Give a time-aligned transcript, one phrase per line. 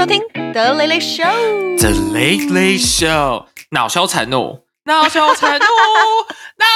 [0.00, 0.18] 收听
[0.54, 1.26] 德雷雷 show。
[1.76, 5.58] The Late Late Show，恼羞成怒，恼羞成怒，
[6.56, 6.66] 恼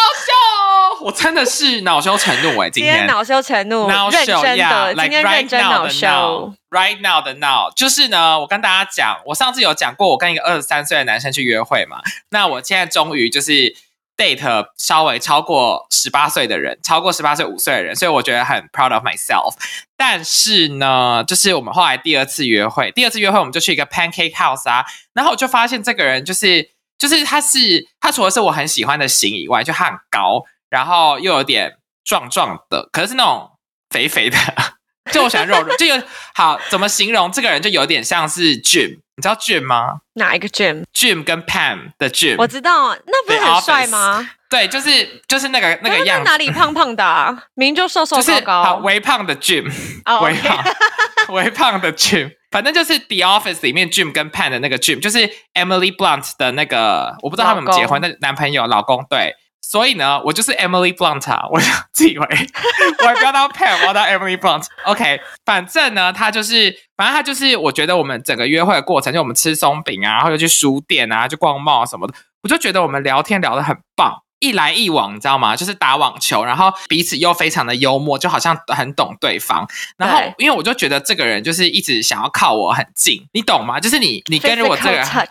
[0.98, 2.92] 羞，我真的是恼羞成怒哎，今天。
[2.92, 13.74] 今天恼羞成怒，恼认羞呀真的，，like 今天 right 认真 now 恼的羞 now，right now 的 now，就是呢，我跟大家讲，我上次有讲过，我跟一个二十三岁的男生去约会嘛，那我现在终于就是
[14.16, 19.54] date 稍微超过十八岁的人，超过十八岁五岁的人，所以我觉得很 proud of myself。
[19.96, 33.50] 但是呢，就是我们后来第二次约会，第二次约会我们就去一个 pancake house 啊，然后我就发现这个人就是就是他是他除了是我很喜欢的型以外，就他很高，然后又有点壮壮的，可是是那种
[33.90, 34.36] 肥肥的，
[35.12, 36.02] 就我喜欢肉肉，就有
[36.34, 44.28] 好怎么形容这个人就有点像是 Jim，你知道 Jim 吗哪一个 Jim？？Jim 跟 Pam 的 Jim，我知道啊，那不是很帅吗？
[44.50, 47.30] 对，就是就是那个那个他样子，哪里胖胖的啊？
[47.54, 48.82] 明明就瘦瘦就是高好高。
[48.86, 49.70] 微胖的 Jim，
[50.04, 50.64] 哦微胖
[51.28, 55.18] 微胖的 Jim，反正就是 The Office 里面 Jim 跟 Pan 的那个 Jim，就是
[55.54, 59.34] Emily Blunt 的那个，我不知道他们有没有结婚的男朋友、老公，对。
[59.70, 61.58] 所以呢，我就是 Emily Blunt 啊， 我
[61.92, 62.26] 自以为
[63.02, 64.66] 我也不要当 Pan，我要当 Emily Blunt。
[64.84, 74.23] OK，反正呢，他就是，反正他就是，我觉得我们整个约会的过程，就我们吃松饼啊，然后又去书店啊，去逛 mall 什么的，我就觉得我们聊天聊得很棒。
[74.44, 75.56] 一来一往，你知道吗？
[75.56, 79.66] 就是打网球，然后彼此又非常的幽默，就好像很懂对方。
[79.96, 83.80] 然后，因为我就觉得这个人就是一直想要靠我很近，你懂吗？
[83.80, 85.28] 就是你，你跟如果这个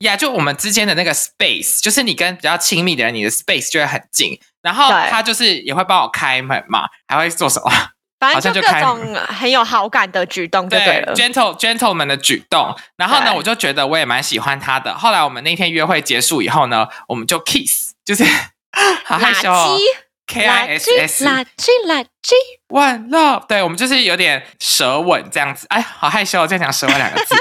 [0.00, 4.38] 呀就我们之间的那个 space，就是你跟比较亲密的人，你的 space 就会很近。
[4.60, 7.72] 然后他就是也会帮我开门嘛，还会做什么？
[8.20, 11.14] 反正就各种很有好感的举动就对了。
[11.14, 12.76] gentle gentleman 的举动。
[12.96, 14.94] 然后呢，我就觉得我也蛮喜欢他的。
[14.94, 18.24] 后来我们那天约会结束以后呢，我们就 kiss，就是
[19.06, 19.78] 好害羞、哦、
[20.26, 22.34] ，K I 垃 S 圾，S 垃圾，垃圾。
[22.68, 27.36] One love，对我们就是有点舌吻这样子，哎，好害羞、哦，这样讲舌吻两个字。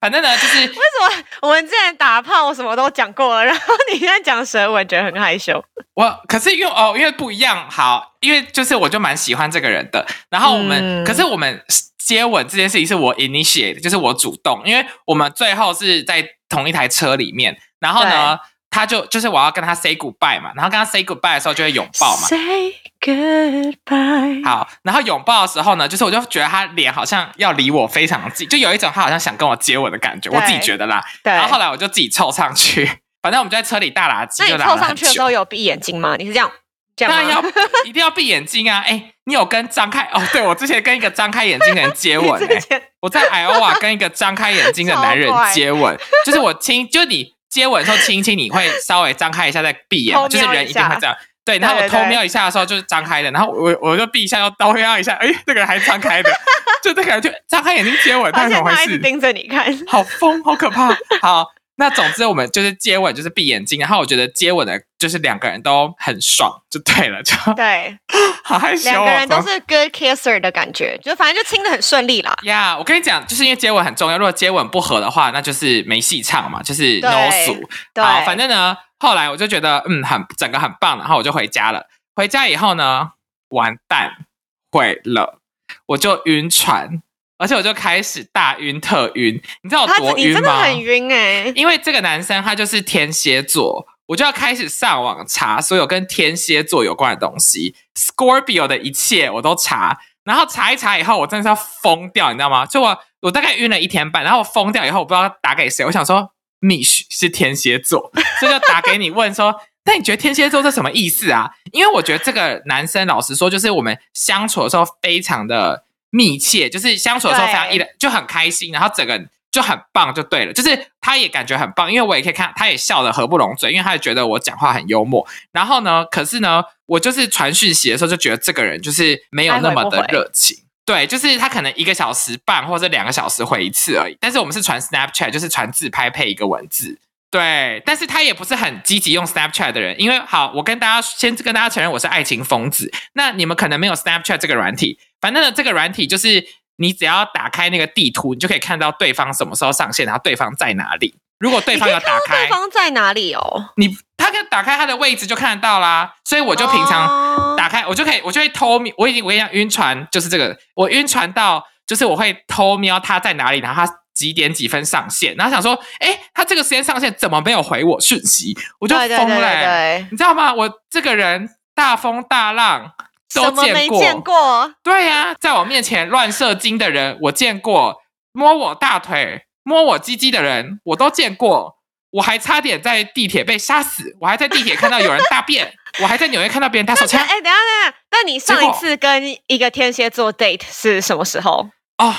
[0.00, 5.62] 反正呢，就是为什么我们之前打炮什么都讲过了，然后你现在讲舌吻，觉得很害羞？
[5.92, 10.06] 我，可是因为哦，因为不一样，好，因为就是我就蛮喜欢这个人的。
[10.30, 11.62] 然后我们，嗯可是我们
[11.98, 18.38] 接吻这件事情是我 initiate，就是我主动，因为我们最后是在同一台车里面，然后呢，
[18.74, 22.26] 他就就是我要跟他 say goodbye 嘛，然后跟他 say goodbye 的时候就会拥抱嘛。
[22.26, 24.44] Say goodbye。
[24.44, 31.04] 好，然后拥抱的时候呢，就是我就觉得他脸好像要离我非常近，就有一种他好像想跟我接吻的感觉，我自己对觉得啦。
[31.22, 32.84] 对，然后后来我就自己凑上去，
[33.22, 35.20] 反正我们就在车里大垃圾，那你凑上去的时。
[35.22, 36.16] 候有闭眼睛吗？
[36.18, 36.50] 你是这样
[36.96, 37.30] 这样当然？
[37.30, 37.42] 要
[37.86, 38.82] 一定要闭眼睛啊！
[38.86, 40.20] 哎，你有跟张开哦？
[40.32, 45.96] 对，我之前跟一个张开眼睛的人接吻、 你之哎，我在 Iowa 跟一个张开眼睛的男人接吻，
[46.26, 51.16] 就是我亲，就是你接吻的时候亲一亲，你会稍微张开一下再闭眼就是人一定会这样。
[51.44, 56.30] 对，然后我偷瞄一下的时候就是张开的，然后我我就闭一下又偷瞄一下，哎，那个人还张开的，
[56.82, 58.84] 就这个人就张开眼睛接吻，他怎么回事？
[58.84, 59.72] 一直盯着你看。
[59.86, 60.88] 好疯，好可怕。
[61.20, 61.46] 好，
[61.76, 67.98] 那总之我们就是接吻，就是闭眼睛，然后我觉得接吻的就是两个人都很爽，就对了，就对，
[68.44, 68.92] 好害羞、哦。
[68.92, 72.32] 两个人都是 good kisser 的感觉，就反正就亲的很顺利啦。
[72.44, 77.68] 呀我跟你讲，就是因为接吻很重要，如果接吻不合的话，那就是没戏唱嘛，就是 no 对数。
[77.92, 81.86] 对，好，反正呢，后来我就觉得嗯，很整个很棒，然后我就回家了。
[82.14, 83.10] 回家以后呢，
[83.48, 84.26] 完蛋，
[84.70, 85.40] 毁了，
[85.86, 87.02] 我就晕船，
[87.44, 90.62] 而且我就开始大晕特晕，你知道他有多你真的晕吗？
[90.62, 102.64] 很晕哎、因为这个男生他就是天蝎座，我就要开始上网查所有跟天蝎座有关的东西，Scorpio 的一切我都查，然后查一查以后，我真的是要疯掉，你知道吗？
[102.64, 106.30] 就我我大概晕了一天半，然后我疯掉以后，我不知道打给谁，我想说
[106.62, 108.10] Mish 是天蝎座，
[108.40, 109.60] 所以就打给你问说。
[109.86, 111.50] 那你觉得天蝎座是什么意思啊？
[111.72, 115.84] 因为我觉得这个男生，老实说，就是我们相处的时候非常的
[116.14, 120.52] 密切，就是相处的时候非常对一的就很开心，然后整个人就很棒，就对了。
[120.52, 125.26] 就是他也感觉很棒，因为我也可以看，他也笑得合不拢嘴，因为他也觉得我讲话很幽默。
[125.50, 130.56] 然后呢，可是呢，我就是传讯息的时候就觉得这个人就是没有那么的热情。
[130.86, 136.98] 对，就是他可能一个小时半或者两个小时回一次而已，但是我们是传 Snapchat，就是传自拍配一个文字。
[137.34, 142.88] 对，但是他也不是很积极用 Snapchat 的人，因为好，我跟大家先跟大家承认我是爱情疯子。
[143.14, 146.46] 那你们可能没有 Snapchat 这个软体，反正呢，这个软体就是
[146.76, 151.16] 你只要打开那个地图，你就可以看到对方什么时候上线，然后对方在哪里。
[151.40, 153.70] 如果对方有打开对，方在哪里哦？
[153.78, 156.14] 你他可以打开他的位置就看得到啦。
[156.24, 158.94] 所以我就平常哦打开，我就可以，我就会偷瞄。
[158.96, 168.56] 我已经我跟你讲，晕船就是这个，我晕船到就是我会偷瞄他在哪里，然后他几点几分上线，然后想说，哎，他这个时间上线怎么没有回我讯息？
[168.78, 170.54] 我就疯了、对对欸对，你知道吗？
[170.54, 172.92] 我这个人大风大浪
[173.34, 174.74] 都什么没见过，见过？
[174.82, 178.02] 对呀、在我面前乱射精的人我见过，
[178.32, 181.78] 摸我大腿摸我鸡鸡的人我都见过，
[182.12, 187.20] 我还差点在地铁被杀死，我还在地铁看到有人大便， 我还在纽约看到别人打手枪。
[187.20, 191.70] 哎，等一下等一下，那你上一次跟一个天蝎座 date 是什么时候？
[191.98, 192.14] 哦，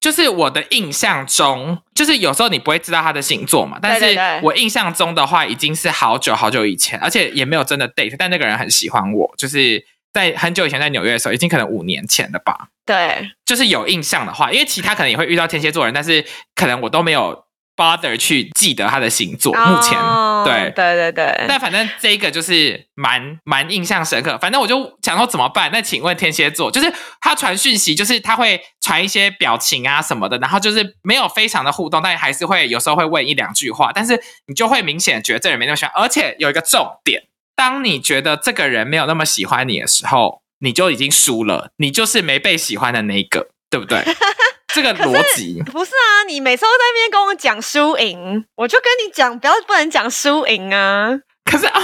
[0.00, 12.68] 就是我的印象中，就是有时候你不会知道他的星座嘛，但是我印象中的话，已经是好久好久以前，而且也没有真的 date，但那个人很喜欢我，就是在很久以前在纽约的时候，已经可能五年前了吧。
[12.86, 16.24] 对，就是有印象的话，因为其他可能也会遇到天蝎座人，但是
[16.54, 17.44] 可能我都没有
[17.80, 19.54] bother 去记得他的星座。
[19.54, 24.36] 目前哦对，对对对，但反正这一个就是蛮蛮印象深刻。
[24.38, 25.70] 反正我就想说怎么办？
[25.72, 26.92] 那请问天蝎座，就是
[27.22, 35.92] 他传讯息，就是他会传一些表情啊什么的，然后就是没有非常的互动，但还是会有时候会问一两句话，但是你就会明显觉得这人没那么喜欢。
[35.94, 37.22] 而且有一个重点，
[37.56, 44.02] 当你觉得这个人没有那么喜欢你的时候，你就已经输了，你就是没被喜欢的那一个，对不对？
[44.74, 45.62] 这个逻辑。
[45.70, 51.18] 不是啊，你每次都在那边跟我讲输赢，我就跟你讲，不要不能讲输赢啊。
[51.44, 51.80] 可是啊，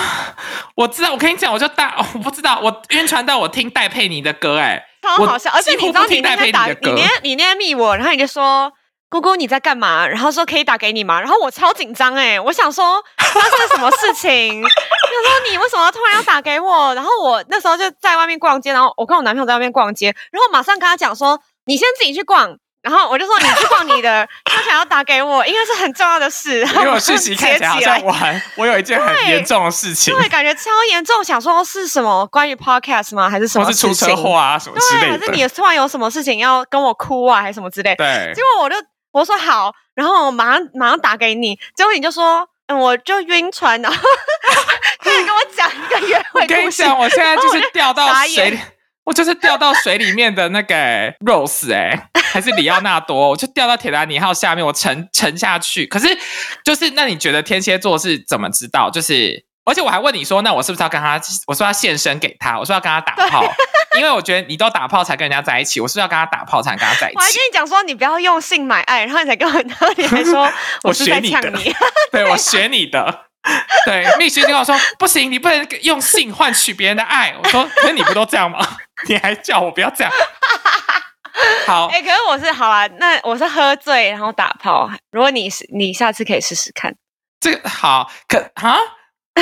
[0.76, 8.72] 我知道，我跟你讲，我就大，哦 我不知道，我晕船到我听戴佩妮的歌、哎，超好笑，而且你知道不听戴佩妮你那天打，的歌你那你那天密我，然后你就说。
[9.08, 10.04] 姑姑你在干嘛？
[10.04, 11.20] 然后说可以打给你吗？
[11.20, 14.60] 然后我超紧张哎，我想说发生了什么事情？
[14.60, 16.92] 我 想说你为什么突然要打给我？
[16.92, 26.60] 然后我那时候就在外面逛街，然后我跟我男朋友在外面逛街，然后马上跟他讲说你先自己去逛，然后我就说你去逛你的， 他想要打给我，应该是很重要的事。
[26.60, 33.28] 因为我讯息看起来好像我很我有一件很严重的事情，对，感觉超严重，想说是什么关于 podcast 吗？
[33.28, 35.18] 还是什么是出车祸啊什么之对，类的。
[35.18, 37.92] 还是你突然有什么事情要跟我哭啊，还是什么之类？
[37.96, 38.76] 对结，果我就
[39.10, 42.48] 我说好，然后我马上马上打给你，结果你就说。
[42.68, 43.96] 嗯，我就晕船，然后
[44.98, 46.54] 开始跟我讲一个约我会故事。
[46.56, 48.58] 跟你讲，我现在就是掉到水里，
[49.06, 55.86] 我就是掉到水里面的那个、欸 Rose 哎、还是里奥纳多，我就掉到铁达尼号下面，我沉沉下去。
[55.86, 56.08] 可是
[56.64, 58.90] 就是那你觉得天蝎座是怎么知道？
[58.90, 61.20] 就是而且我还问你说，那我是不是要跟他？
[61.46, 63.44] 我说要献身给他，我说要跟他打炮，
[63.96, 67.34] 因为我觉得你都打炮才跟人家在一起，我是不是要跟他打炮才能跟他在一起我还跟。
[67.34, 70.50] 你讲说，你不要用性买爱，然后你才跟我，然后你还说
[70.82, 71.74] 我是在学你的呛你。
[72.10, 73.26] 对我学你的。
[73.84, 77.32] 对，蜜雪跟我说不行，你不能用性换取别人的爱。
[77.40, 78.58] 我说，那你不都这样吗？
[79.08, 80.12] 你还叫我不要这样。
[81.66, 84.90] 好，哎、可是我是好啦，那我是喝醉然后打炮。
[85.10, 86.94] 如果你是你下次可以试试看。
[87.38, 88.78] 这个好，可啊，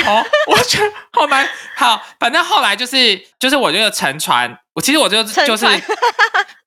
[0.05, 1.49] 哦，我觉得好难。
[1.77, 5.67] 好，反正后来就是就是我就沉船，我其实我就就是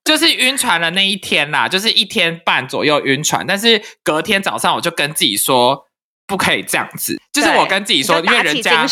[0.06, 5.87] 就是晕船的那一天啦，就是一天半左右晕船，但是隔天早上我就跟自己说。
[6.28, 8.86] 不可以这样子，就是我跟自己说，因为人家，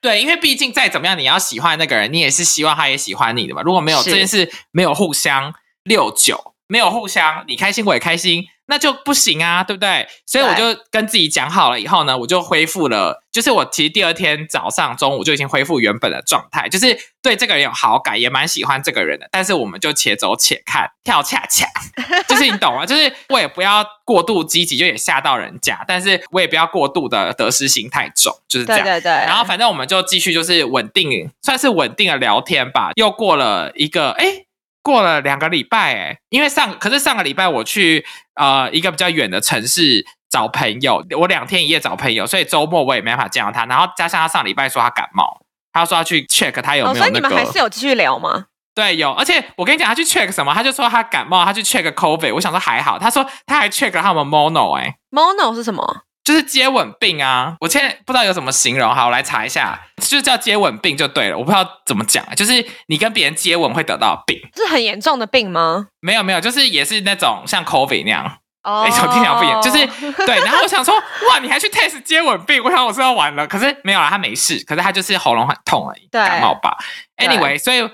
[0.00, 3.62] 对，因为毕竟再怎么样，你要喜欢那个人，你也是希望他也喜欢你的嘛。
[3.62, 4.10] 如果没有是。
[4.10, 10.06] 这件事，没有互相六九，没有互相你开心我也开心，那就不行啊，对不对？
[10.26, 19.28] 所以我就跟自己讲好了以后呢，我就恢复了，就是我其实第二天早上、中午就已经恢复原本的状态，就是对这个人有好感，也蛮喜欢这个人的。
[19.30, 21.66] 但是我们就且走且看，跳恰恰，
[22.28, 22.84] 就是你懂吗？
[22.84, 28.82] 就是我也不要过度积极，就也吓到人家，但是我也不要过度的得失心太重，就是这样。
[28.84, 29.12] 对对对。
[29.12, 32.90] 然后反正我们就继续就是稳定，算是稳定的聊天吧。
[32.96, 34.45] 又过了一个哎，
[34.86, 43.66] 过了两个礼拜哎，因为上可是上个礼拜我去呃一个比较远的城市找朋友，我两天一夜找朋友，所以周末我也没办法见到他。
[43.66, 45.40] 然后加上他上礼拜说他感冒，
[45.72, 47.12] 他说要去 check 他有哦，没有那个。
[47.12, 48.44] 所以你们还是有继续聊吗？
[48.76, 50.54] 对，有，而且我跟你讲，他去 check 什么？
[50.54, 52.32] 他就说他感冒，他去 check COVID。
[52.34, 56.02] 我想说还好，他说他还 check 他们 mono 哎、mono 是什么？
[56.26, 57.54] 就是接吻病啊！
[57.60, 61.38] 我现在不知道有什么形容，好，我来查一下，就叫接吻病就对了。
[61.38, 64.36] 我不知道怎么讲，就是你跟别人接吻会得到病。
[64.56, 65.86] 是很严重的病吗？
[66.00, 69.86] 没有没有，就是也是那种像 COVID 那样，哦，哎、我听起来不一样，就是
[70.26, 70.40] 对。
[70.40, 70.92] 然后我想说，
[71.30, 76.76] 哇，你还去 test 接吻病，我想我是要完了，可是没有啦，他没事，可是他就是喉咙很痛而已，对感冒吧。
[77.18, 77.88] Anyway，所以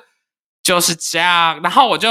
[0.63, 2.09] 就是这样，然后我就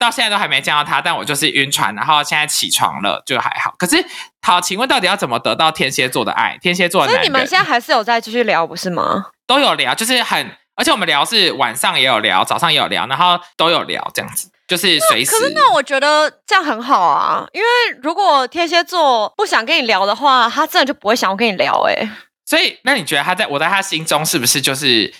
[0.00, 3.74] 到现在都还没见到他，但我就是晕船，然后现在起床了，就还好。
[3.78, 4.02] 可是
[4.40, 6.58] 好，请问到底要怎么得到天蝎座的爱？
[6.62, 9.26] 天蝎座的所以你们现在还是有在继续聊，不是吗？
[9.46, 15.38] 都有聊，就是很，而且我们聊是晚上也有聊，早上也有聊，然后都有聊，这样子就是随时可。
[15.38, 17.68] 是那我觉得这样很好啊，因为
[18.02, 22.08] 如果天蝎座不想跟你聊的话，他真的就不会想要跟你聊、欸。
[22.56, 25.12] 哎，所以，那你觉得他在我在他心中是不是就是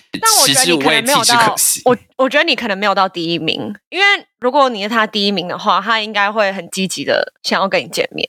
[0.45, 1.81] 食之无味，弃之可惜？
[1.85, 4.05] 我，我觉得你可能没有到第一名，因为
[4.39, 8.27] 如果你是他第一名的话，他应该会很积极的想要跟你见面。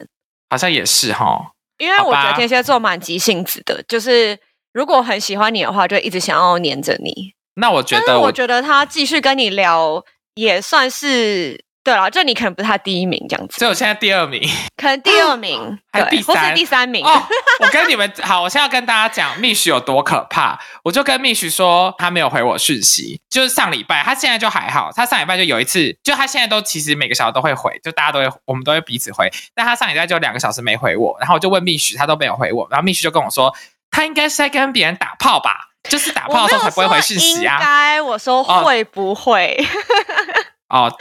[0.50, 1.52] 好像也是哈。
[1.78, 4.38] 因为我觉得天蝎座蛮急性子的，就是
[4.72, 7.32] 如果很喜欢你的话，就一直想要黏着你。
[7.54, 10.04] 那我觉得我觉得他继续跟你聊，
[10.34, 14.40] 也算是对了，就你可能不是他第一名这样子，所以我现在第二名。
[14.76, 17.04] 可能第二名，对，还第或是三第三名。
[17.04, 17.22] 哦，
[17.60, 20.58] 我跟你们好，我现在要跟大家讲蜜许有多可怕。
[20.84, 24.90] 我就跟蜜许说，他没有回我讯息，就是上礼拜，他现在就还好。
[24.94, 29.28] 他上礼拜就有一次，就他现在都其实每个小时都会回，就大家都会，我们都会彼此回。
[29.54, 33.52] 但他上礼拜就两个小时没回我，然后我就问蜜许，他都没有回我，然后蜜许就跟我说，
[33.90, 37.58] 他应该是在跟别人打炮吧，就是打炮的时候才不会回讯息啊。
[37.60, 39.56] 该，我说哦会不会？
[39.58, 40.41] 哦，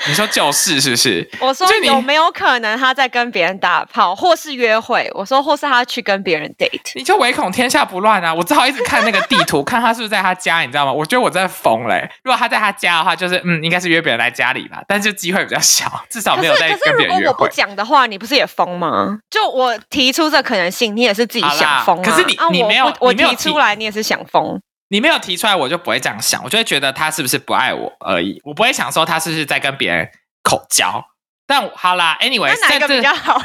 [0.08, 1.30] 你说就是是不是？
[1.40, 5.10] 我说就有没有可能他在跟别人打炮，或是约会？
[5.14, 6.92] 我说或是他去跟别人 date。
[6.96, 8.34] 你就唯恐天下不乱啊！
[8.34, 10.92] 我只好一直看那个地图，看他是不是在他家，你知道吗？
[10.92, 17.50] 我觉得我在疯嘞、如果他在他家的话，就是嗯，应该是约别人来家里吧，但是机会比较小，至少可没有在跟别人约如果我不会。
[17.52, 19.20] 讲的话，你不是也疯吗？
[19.30, 22.04] 就我提出这可能性，你也是自己想疯啊。
[22.04, 24.60] 可是你啊你没有我提出来，你也是想疯。
[24.92, 30.10] 你没有提出来，我就不会这样想，我就会觉得他是不是不爱我而已，我不会想说他是不是在跟别人
[30.44, 31.02] 口交。
[31.48, 33.42] 但好啦，anyway，那哪一个比较好？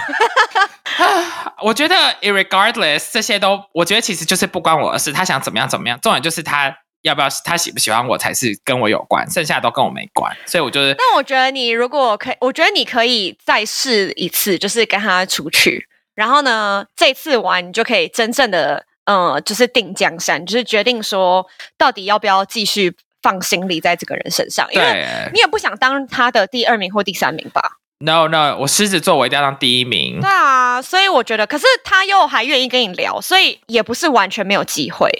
[1.62, 21.46] 我觉得 irregardless 这些都，我觉得其实就是不关我的事，他想怎么样怎么样，重点就是他要不要，他喜不喜欢我才是跟我有关，剩下都跟我没关，所以我就是那我觉得你如果可以，我觉得你可以再试一次，就是跟他出去，然后呢，这次玩你就可以真正的，呃，就是定江山，就是决定说
[21.78, 35.10] 到底要不要继续放心力在这个人身上，因为你也不想当他的第二名或第三名吧？，no no，我狮子座我一定要当第一名对，啊，所以我觉得，可是他又还愿意跟你聊，所以也不是完全没有机会。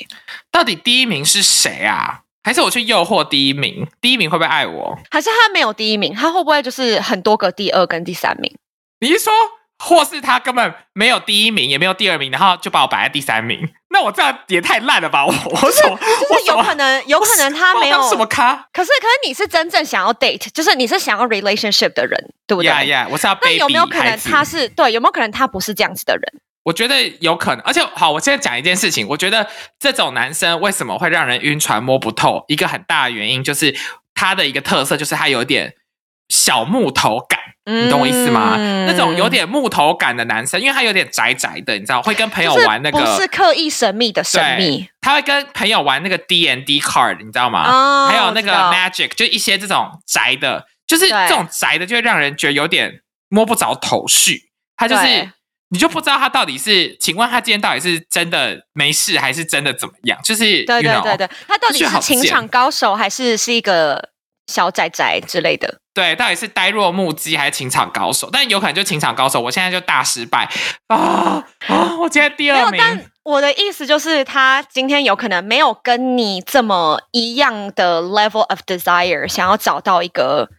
[0.53, 2.21] 到底第一名是谁啊？
[2.45, 3.87] 还是我去诱惑第一名？
[4.01, 4.97] 第一名会不会爱我？
[5.11, 8.55] 还是他没有第一名，他会不会就是很多个第二跟第三名？
[9.01, 9.33] 你是说，
[9.79, 13.69] 或是他根本没有第一名，也没有第二名，然后就把我摆在第三名？
[13.97, 15.25] 那我这样也太烂了吧！
[15.25, 15.99] 我我什么？
[16.29, 18.55] 就是有可能， 有可能他没有什么咖？
[18.71, 22.13] 可是，可是你是真正想要 date，就是你是想要 relationship 的人，
[22.47, 24.93] 对不对呀呀，我是要那 baby 有没有可能他是对？
[24.93, 26.23] 有没有可能他不是这样子的人？
[26.65, 29.49] 我觉得有可能，而且好，我现在讲一件事情，我觉得
[29.79, 33.75] 这种男生为什么会让人晕船摸不透，一个很大的原因就是
[34.15, 35.73] 他的一个特色就是他有点
[36.29, 38.55] 小木头感，你懂我意思吗？
[38.57, 47.69] 嗯那种有点木头感的男生，因为他有点宅宅的，你知道，会跟朋友玩那个，不是刻意神秘的神秘他会跟朋友玩那个 D N D card，你知道吗？
[47.71, 54.51] 哦还有那个 Magic，就一些这种宅的，就是这种宅的，就会让人觉得有点摸不着头绪。
[54.77, 55.31] 他就是
[55.71, 60.19] 你就不知道他到底是，请问他今天到底是真的没事，还是真的怎么样？
[60.23, 64.11] 就是对对对对，他到底是情场高手，还是是一个
[64.47, 65.81] 小仔仔之类的？
[65.95, 68.29] 对，到底是呆若木鸡还是情场高手？
[68.31, 70.49] 但有可能就情场高手，我现在就大失败
[70.89, 71.97] 啊啊！
[71.99, 80.51] 我今天第二，名，但我的意思就是，他今天有可能没有跟你这么一样的 level of desire，想要找到一个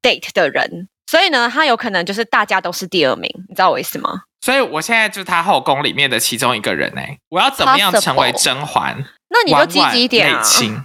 [0.00, 4.22] date 的人，所以呢，他有可能就是大家都是第二名，你知道我意思吗？
[4.40, 9.04] 所以我现在就是他后宫里面的其中一个人哎、我要怎么样成为甄嬛？
[9.34, 10.40] 那你就积极一点啊！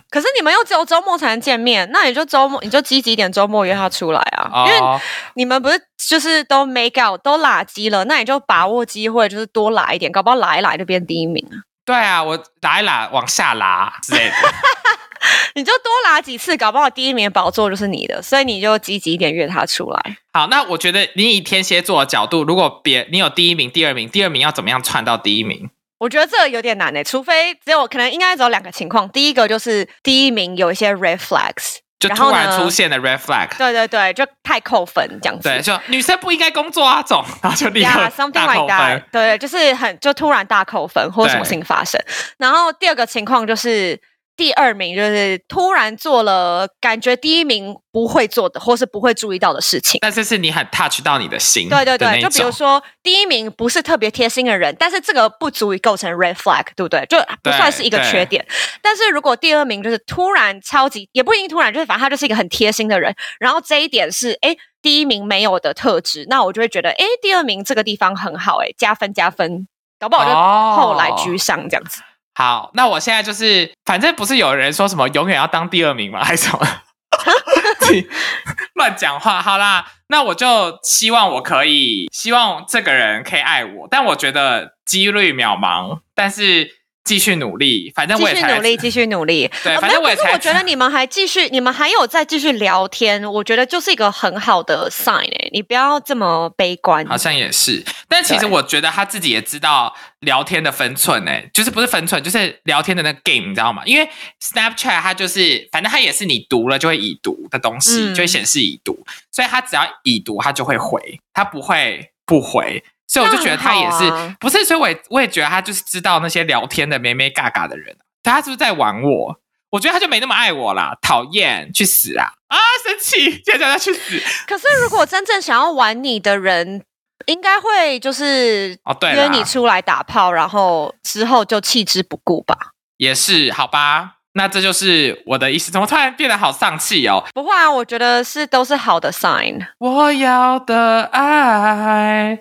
[0.10, 5.00] 可是你们又只有周末才能见面，那你就周末你就积极一点，周末约他出来啊，因为哦，
[5.36, 5.79] 你们不是
[6.10, 11.62] 就是都 make out 都拉机了，那你就把握机会，就是多拉一点，搞不好拉一拉就变第一名啊！
[11.86, 14.34] 对啊，我拉一拉往下拉之类的。
[15.53, 20.18] 你就多拉几次，搞不好第一名的宝座就是你的，所以你就积极一点约他出来。
[20.34, 25.70] 好，那我觉得你以天蝎座的角度，如果别你有第一名、第二名，第二名要怎么样窜到第一名？
[26.00, 35.50] 我觉得这有点难诶、除非只有可能应该只有两个情况，第一个就是第一名有一些 red flags，就突然出现的 red flag，对对对，就太扣分这样子。
[35.50, 39.03] 对，就女生不应该工作啊，这种，然后就立刻 Yeah, something 大 like 扣 that 分。。
[39.12, 42.01] 对，就是很就突然大扣分或者什么事情发生。
[42.38, 44.00] 然后第二个情况就是
[44.39, 50.00] 第二名就是突然做了感觉第一名不会做的或是不会注意到的事情。
[50.01, 57.05] 但是是你很 touch 到你的心，对对对，就比如说第一名不是特别贴心的人，但是这个不足以构成 red flag，对不对？
[57.08, 58.46] 就不算是一个缺点。
[58.81, 69.67] 但是如果第二名就是突然超级，也不一定突然，就是反正他就是一个很贴心的人，然后这一点是哎第一名没有的特质，那我就会觉得哎第二名这个地方很好，哎加分加分，
[70.00, 72.01] 搞不好就哦后来居上这样子。
[72.39, 76.24] 好，那我现在就是，反正不是有人说什么永远要当第二名吗？
[76.24, 76.65] 还是什么？
[78.75, 79.41] 乱讲话。
[79.41, 86.00] 好啦，那我就希望我可以，希望这个人可以爱我，但我觉得几率渺茫。
[86.15, 86.78] 但是
[87.10, 89.50] 继续努力，反正我也才续努力，继续努力。
[89.63, 97.04] 对，呃反正我也才是我觉得你们还继续，你们还有在继续聊天，我觉得就是一个很好的 sign 哎、你不要这么悲观。
[97.08, 103.82] 好像也是，但其实我觉得他自己也知道聊天的分寸，哎，就是不是分寸，就是聊天的那个 game，你知道吗？
[103.88, 104.08] 因为
[104.39, 112.84] Snapchat 它就是，反正它也是你读了就会已读的东西，嗯就会显示已读，所以它只要已读，它就会回，它不会不回。
[113.10, 114.63] 所以我就觉得他也是，不是？
[114.63, 119.36] 所以我也我也觉得他就是知道那些聊天的咩咩嘎嘎的人，他是不是在玩我？
[119.72, 122.32] 我觉得他就没那么爱我啦，讨厌，去死啊！
[122.48, 124.20] 啊，生气，现在叫他去死。
[124.48, 126.84] 可是如果真正想要玩你的人，
[127.28, 132.56] 应该会就是哦，对约，你出来打炮，然后之后就弃之不顾吧。
[132.98, 135.72] 也是，好吧，那这就是我的意思。
[135.72, 137.24] 怎么突然变得好丧气哦？
[137.36, 139.68] 不会啊，我觉得是都是好的 sign。
[139.78, 142.39] 我要的爱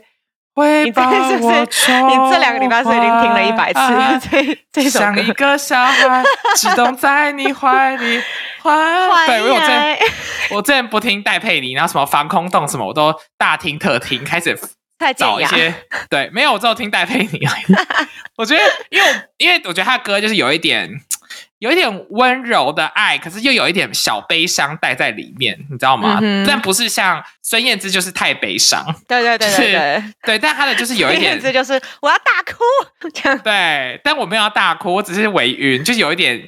[0.59, 5.05] 会你这把是不我是你这两个礼拜是已经听了一百次爱这这首歌？
[5.05, 6.23] 像一个小孩，
[6.57, 8.21] 只懂在你怀里
[8.63, 9.27] 怀。
[9.27, 9.99] 对，因为我之前
[10.51, 14.59] 我之前不听戴佩妮，然后什么防空洞什么，我都大听特听，开始
[14.99, 15.73] 太，找一些
[16.11, 17.41] 对，没有，我只有听戴佩妮。
[18.37, 21.01] 我觉得，因为我因为我觉得他的歌就是有一点。
[21.59, 26.19] 有一点温柔的爱，可是又有一点小悲伤带在里面，你知道吗？
[26.23, 33.39] 嗯但不是像孙燕姿就是太悲伤，对对对对对，对，但她的就是有一点这就是我要大哭这样。
[33.41, 36.43] 对，但我没有要大哭，我只是微晕，就是有一点，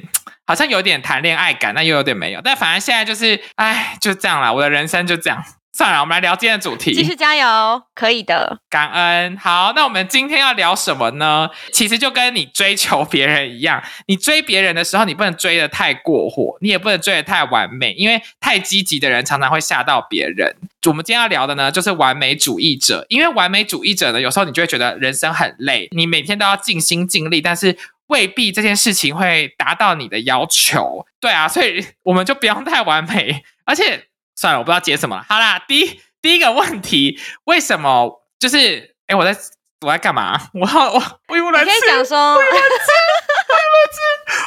[0.46, 2.40] 好像有点谈恋爱感，但又有点没有。
[2.42, 5.42] 但反正现在就是，哎，就这样啦，我的人生就这样。
[5.72, 6.92] 算了，我们来聊今天的主题。
[6.92, 8.58] 继续加油，可以的。
[8.68, 9.36] 感恩。
[9.36, 11.48] 好，那我们今天要聊什么呢？
[11.72, 20.56] 其实就跟你追求别人一样，你追别人的时候，你不能追的太过火，你也不能追的太完美，因为太积极的人常常会吓到别人。
[20.86, 23.06] 我们今天要聊的呢，就是完美主义者。
[23.08, 31.06] 因为完美主义者呢，有时候你就会觉得人生很累，你每天都要尽心尽力，但是未必这件事情会达到你的要求。
[31.20, 33.44] 对啊，所以我们就不用太完美。
[33.64, 34.06] 而且
[34.40, 35.26] 算了，我不知道接什么了。
[35.28, 39.38] 好啦，第一第一个问题，为什么就是哎，我在
[39.84, 40.40] 我在干嘛？
[40.54, 42.38] 我要我我语无伦你可以次，讲说，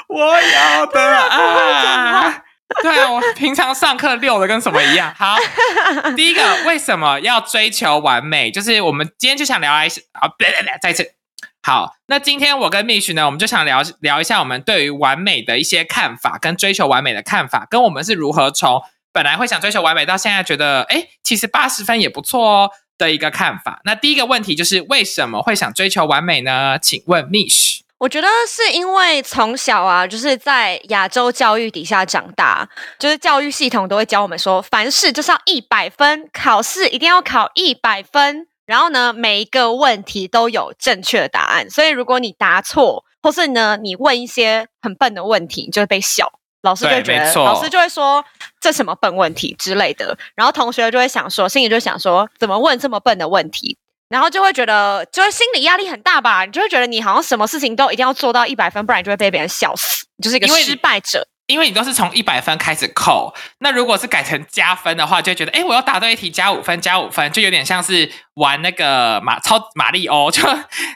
[0.08, 2.44] 我要的讲爱。
[2.82, 5.14] 对啊，我平常上课溜的跟什么一样。
[5.16, 5.36] 好，
[6.18, 8.50] 第一个为什么要追求完美？
[8.50, 11.06] 就是我们今天就想聊一下啊，别别别，再一次。
[11.62, 18.82] 好，那今天我跟蜜雪呢，我们就想聊聊一下我们对于完美的一些看法，跟追求完美的看法，跟我们是如何从
[19.14, 23.80] 本来会想追求完美，到现在觉得哎，其实八十分也不错哦的一个看法。
[23.86, 26.78] 那第一个问题就是为什么会想追求完美呢？
[26.78, 27.84] 请问蜜许。
[28.00, 32.68] 我觉得是因为从小啊，就是在亚洲教育底下长大，
[33.00, 38.48] 就是教育系统都会教我们说，凡事就是要一百分，考试一定要考一百分。
[38.66, 46.32] 然后呢，每一个问题都有正确的答案，所以如果你答错，或是呢你问一些很笨的问题，你就会被笑，
[46.64, 48.26] 老师就会觉得，老师就会说
[48.60, 53.78] 这什么笨问题之类的，然后同学就会想说，心里就会想说，怎么问这么笨的问题？
[54.10, 56.46] 然后就会觉得，就会心理压力很大吧？
[56.46, 61.28] 你就会觉得你好像什么事情都一定要做到一百分，不然你就会被别人笑死，你就是一个失败者。
[61.48, 70.42] 因为你都是从一百分开始扣，那如果是改成加分的话，就会觉得，哎，我要答对一题加五分，加五分，就有点像是玩那个马超马里欧，就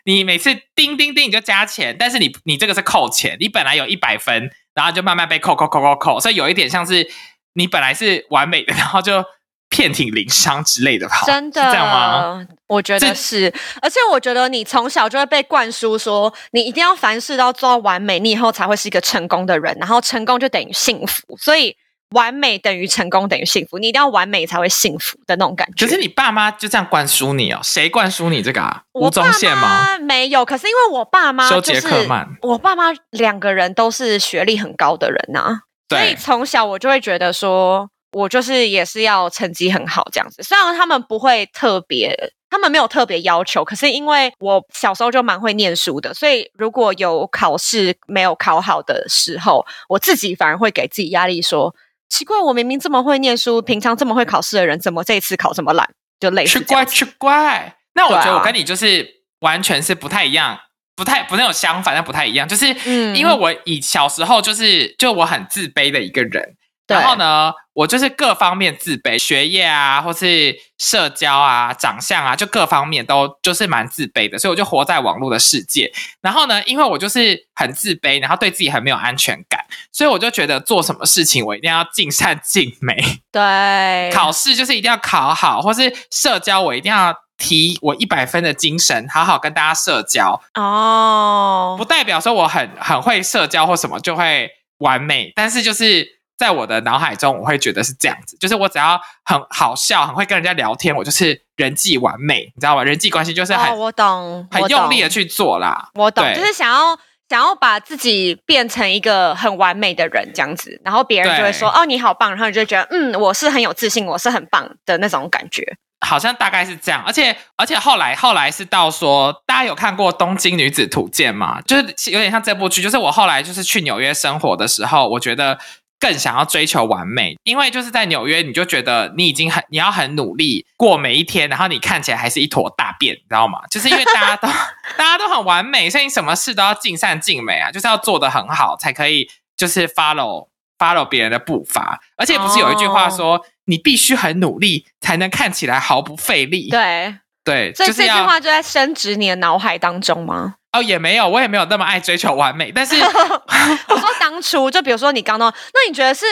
[0.06, 7.09] 你每次叮叮叮你就加钱，但是你你这个是扣钱，你本来有一百分，然后就慢慢被扣扣扣扣扣，所以有一点像是
[7.53, 9.25] 你本来是完美的， 然后就
[9.69, 11.23] 遍体鳞伤之类的吧？
[11.25, 12.47] 真的是这样吗？？
[12.67, 21.75] 我觉得是，而且我觉得你从小就会被灌输说，你一定要凡事都要做到完美，你以后才会是一个成功的人，然后成功就等于幸福，所以
[22.12, 25.86] 完美等于成功等于幸福，你一定要完美才会幸福的那种感觉。
[25.86, 27.60] 可是你爸妈就这样灌输你哦？
[27.62, 28.84] 谁灌输你这个啊？
[28.93, 29.62] 吴宗宪吗？
[29.62, 40.41] 妈没有，可是因为我爸妈修杰就是克曼我爸妈两个人都是学历很高的人呐、所以，从小我就会觉得说，我就是也是要成绩很好这样子。
[40.41, 51.76] 虽然他们不会特别，他们没有特别要求，可是因为我小时候就蛮会念书的，所以如果有考试没有考好的时候，我自己反而会给自己压力说。
[52.10, 55.89] 奇怪，我明明这么会念书，平常这么会考试的人，怎么这一次考这么烂？
[56.20, 56.91] 就类似去这样子。
[56.91, 57.76] 怪去怪。
[57.93, 59.08] 那我觉得我跟你就是
[59.41, 60.58] 完全是不太一样，
[60.96, 62.48] 不太不是有相反，但不太一样。
[62.48, 66.57] 就是嗯因为我以小时候就是就我很自卑的一个人，对
[66.88, 75.91] 然后呢，我就是各方面自卑，学业啊，或是社交啊、长相啊，就各方面都就是蛮自卑的，所以我就活在网络的世界。
[76.21, 82.95] 然后呢，因为我就是很自卑，然后对自己很没有安全感，所以我就觉得做什么事情我一定要尽善尽美。
[83.32, 90.41] 对，考试就是一定要考好，或是社交我一定要提我一百分的精神，好好跟大家社交。
[90.56, 102.84] 哦不，代表说我很很会社交或什么就会完美，但是就是在我的脑海中，我会觉得是这样子，就是我只要很好笑，很会跟人家聊天，我就是人际完美，你知道吗？
[102.84, 105.89] 人际关系就是很、哦，我懂，很用力的去做啦。
[105.95, 106.97] 我懂，对就是想要
[107.28, 115.78] 想要把自己变成一个很完美的人这样子，然后别人就会说哦你好棒，然后你就会觉得嗯我是很有自信，我是很棒的那种感觉。
[116.06, 121.60] 好像大概是这样，而且而且后来后来是到说，大家有看过《东京女子图鉴》吗？
[121.62, 125.58] 就是有点像这部剧，就是我后来就是去纽约生活的时候，我觉得
[125.99, 133.60] 更想要追求完美，因为就是在纽约，你就觉得你已经很你要很努力过每一天，然后你看起来还是一坨大便，你知道吗？
[133.69, 134.47] 就是因为大家都
[134.97, 143.45] 大家都很完美，所以你什么事都要尽善尽美啊，就是要做的很好，才可以就是 follow follow 别人的步伐，而且不是有一句话说。
[143.69, 146.69] 你必须很努力，才能看起来毫不费力。
[146.69, 150.55] 对，对，所以就是这句话就在深植你的脑海当中吗？
[150.77, 156.25] 哦，也没有，我也没有那么爱追求完美，但是 我说当初，就比如说你刚刚，那你觉得是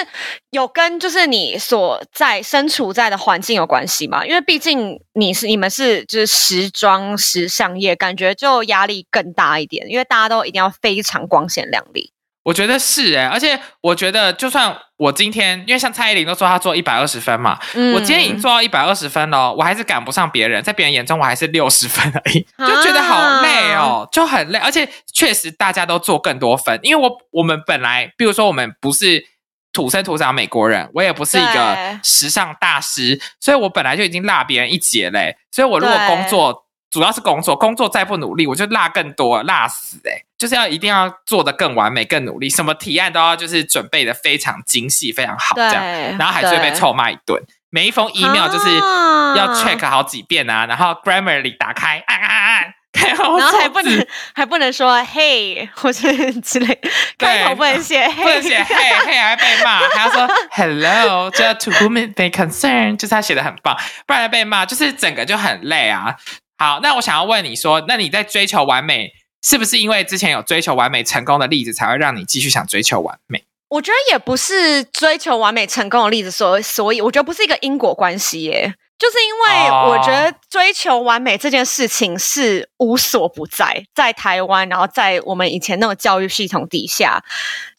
[0.52, 4.26] 有跟就是你所在身处在的环境有关系吗？
[4.26, 12.12] 因为毕竟你是你们是就是时装时尚业，感觉就压力更大一点，因为大家都一定要非常光鲜亮丽。
[12.46, 29.26] 我觉得是哎、而且我觉得就算我今天，因为像蔡依林都说她做一百二十分嘛，嗯我今天已经做到一百二十分了，我还是赶不上别人，在别人眼中我还是六十分而已，就觉得好累哦，就很累，而且确实大家都做更多分，因为我我们本来，比如说我们不是。
[29.74, 35.36] 土生土长美国人，我也不是一对个时尚大师，所以我本来就已经落别人一截嘞。
[35.52, 45.84] 所以我如果工作主要是工作，工作再不努力，我就落更多，落死哎、就是要一定要做的更完美、更努力，什么提案都要就是准备的非常精细、非常好这样，
[46.18, 47.42] 然后还是会被臭骂一顿。
[47.70, 49.16] 每一封 email 就是啊。
[49.36, 56.08] 要 check 好几遍啊，然后 Grammarly 打开按按按按，看好然后还不能还不能说嘿或者
[56.42, 56.80] 之类，
[57.18, 66.16] 开头不能写嘿，不能写嘿嘿还会被骂，还要说 hello，就要 to whom it may concern，就是他写的很棒，不然被骂，就是整个就很累啊。
[66.58, 73.44] 好，那我想要问你说，那你在追求完美，是不是因为之前有追求完美成功的例子，才会让你继续想追求完美？
[73.68, 78.74] 我觉得也不是追求完美成功的例子，所所以我觉得不是一个因果关系耶。
[78.98, 87.22] 就是因为哦我觉得追求完美这件事情是无所不在，在台湾，然后在我们以前那个教育系统底下，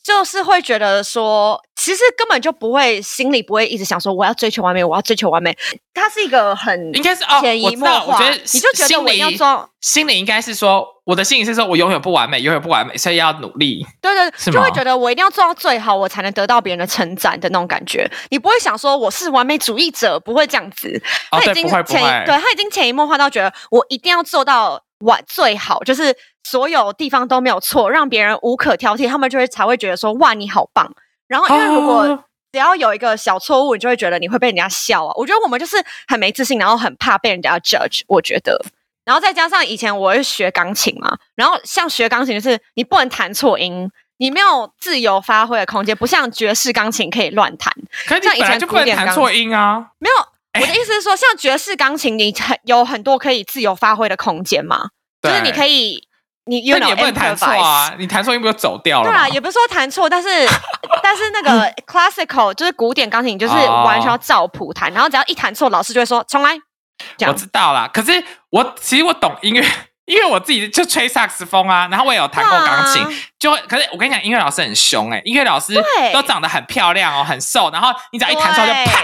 [0.06, 5.56] 就是会觉得说，其实根本就不会心里不会一直想说我要追求完美，我要追求完美。
[5.92, 13.84] 它是一个很应该是哦，潜我知道，移默化，我觉得你就觉得我要里做，心里应该是说，我的心里是说我永远不完美，永远不完美，所以要努力。
[14.00, 18.08] 对对，就会觉得我一定要做到最好，我才能得到别人的称赞的那种感觉。
[18.30, 21.02] 你不会想说我是完美主义者，不会这样子。
[21.32, 30.94] 哦，他已经潜对他已经潜移默化到觉得我一定要做到完最好，就是所有地方都没有错，让别人无可挑剔，他们就会才会觉得说哇你好棒。
[31.26, 35.12] 然后因为如果、哦只要有一个小错误，你就会觉得你会被人家笑啊。
[35.16, 35.76] 我觉得我们就是
[36.08, 38.00] 很没自信，然后很怕被人家 judge。
[38.06, 38.58] 我觉得，
[39.04, 47.70] 然后再加上以前我是学钢琴嘛，然后像学钢琴就是你不能弹错音，你没有自由发挥的空间，不像爵士钢琴可以乱弹。
[48.06, 49.90] 可是你像以前本来就不能弹错音啊。
[49.98, 50.26] 没有，
[50.60, 54.88] 我的意思是说，像爵士钢琴，你很有很多可以自由发挥的空间嘛，
[55.22, 56.08] 就是你可以，以，
[56.46, 59.08] 你因为你也不能弹错啊，你弹错音不就走掉了？
[59.08, 60.28] 对啊，也不是说弹错，但是
[61.02, 66.56] 但是那个 classical 就是古典钢琴，就是哦完全要照谱弹，然后只要一弹错，老师就会说重来。
[67.18, 69.62] 这我知道啦，可是我其实我懂音乐，
[70.06, 75.74] 因为我自己就吹萨克斯风啊，然后我也有弹过钢琴，哇就会可是我跟你讲，音乐老师很凶哎、音乐老师
[76.14, 79.02] 都长得很漂亮哦，很瘦，然后你只要一弹错就啪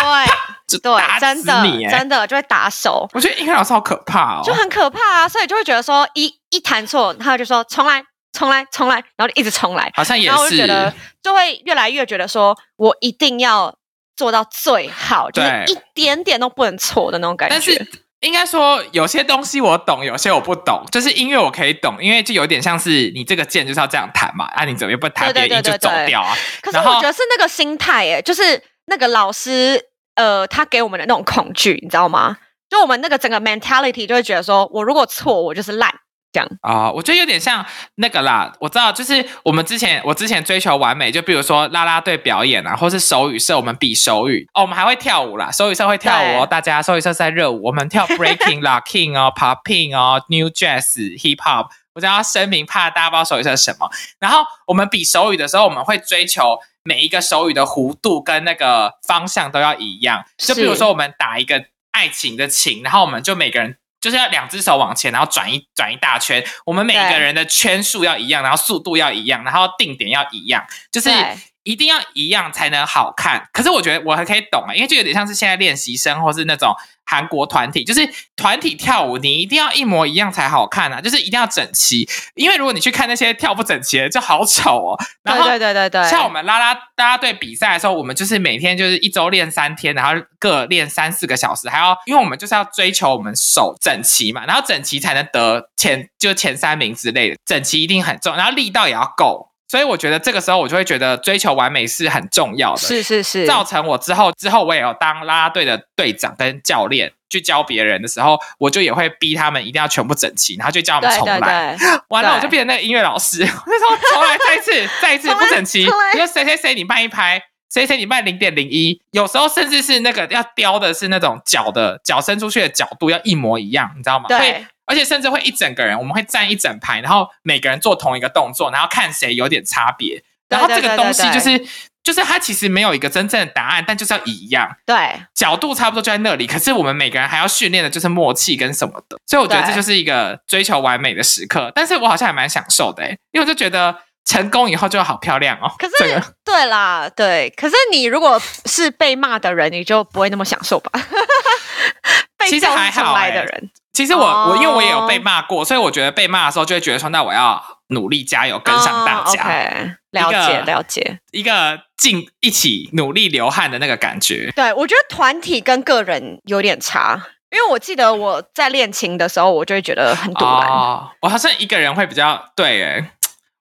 [0.00, 0.32] 对
[0.66, 13.74] 就对真的真的就会打手，我觉得音乐老师好可怕哦，就很可怕啊，所以就会觉得说一一弹错，他就说重来重来重来，然后就一直重来，好像也然后就觉得，就会越来越觉得说我一定要
[14.16, 17.54] 做到最好，就是一点点都不能错的那种感觉。
[17.54, 18.00] 但是。
[18.20, 20.84] 应该说，有些东西我懂，有些我不懂。
[20.92, 26.36] 就是音乐我可以懂，因为就有点像是你这个键就是要这样弹嘛，啊，你怎么又不弹，对对别音就走掉啊。
[26.60, 29.82] 可是我觉得是那个心态，哎，就是那个老师，
[30.20, 32.36] 呃，他给我们的那种恐惧，你知道吗？
[32.68, 35.90] 就我们那个整个 mentality 就会觉得说，我如果错，我就是烂，
[36.30, 51.68] 这样啊、我觉得有点像那个啦，我知道，就是我们之前我之前追求完美，就比如说啦啦队表演啊，或是手语社，我们比手语哦，我们还会跳舞啦，手语社会跳舞哦，大家手语社是在热舞，我们跳 breaking、locking 哦，popping 哦，new jazz、hip hop。
[51.92, 53.90] 我就要声明，怕大家不知道手语社是什么。
[54.20, 60.24] 然后我们比手语的时候，我们会追求每一个手语的弧度跟那个方向都要一样。
[60.36, 66.44] 就比如说，我们打一个爱情的情，然后我们就每个人就是要两只手往前，然后转一转一大圈。
[66.64, 71.38] 我们每个人的圈数要一样，然后速度要一样，然后定点要一样，就是对
[71.70, 73.48] 一定要一样才能好看。
[73.52, 82.08] 可是我觉得我还可以懂啊，因为就有点像是现在练习生或是那种韩国团体，就是团体跳舞，你一定要一模一样才好看啊，就是一定要整齐。
[82.34, 84.98] 因为如果你去看那些跳不整齐的，就好丑哦。
[85.22, 99.49] 然后对对对对对，像我们啦啦啦啦队比赛的时候，我们就是每天就是一周练三天，然后各练三四个小时，还要因为我们就是要追求我们手整齐嘛，然后整齐才能得前就前三名之类的，整齐一定很重，然后力道也要够。
[99.70, 111.76] 所以我觉得这个时候我就会觉得追求完美是很重要的，是是是，造成我之后之后我也有当啦啦队的队长跟教练去教别人的时候，我就也会逼他们一定要全部整齐，然后就叫他们对对重来。
[111.76, 115.84] 对，完了，我就变成那个音乐老师，我就说重来，再一次，再一次不整齐。
[115.84, 117.40] 你说谁谁谁你慢一拍，
[117.72, 124.26] 谁谁你慢零点零一，有时候甚至是那个要雕的是那种脚的脚伸出去的角度要一模一样，你知道吗？
[124.26, 124.38] 对。
[124.38, 130.24] 会，而且甚至会一整个人，我们会站一整排，然后每个人做同一个动作，然后看谁有点差别。
[130.48, 131.68] 然后这个东西对就是
[132.02, 134.68] 就是它其实没有一个真正的答案，但就是要一样。
[134.84, 134.96] 对
[135.32, 141.70] 角度差不多就在那里，可是我们每个人还要训练的就是默契跟什么的，所以我觉得这就是一个追求完美的时刻。
[141.72, 145.72] 但是我好像还蛮享受的、欸，因为我就觉得成功以后就好漂亮哦。
[145.78, 147.48] 可是这个对啦，对。
[147.56, 150.90] 可是你如果是被骂的人，你就不会那么享受吧？
[152.36, 161.18] 被其实教出还好欸来的人，其实我、我因为我也有被哦骂过，所以我觉得被骂的时候就会觉得说，那我要努力加油，跟上大哦家，OK，了解了解。
[161.32, 164.50] 一个进一起努力流汗的那个感觉。
[164.56, 170.66] 对，我觉得团体跟个人有点差，因为我记得我在练琴的时候，我就会觉得很堵然。
[170.66, 173.12] 哦，我好像一个人会比较对，哎，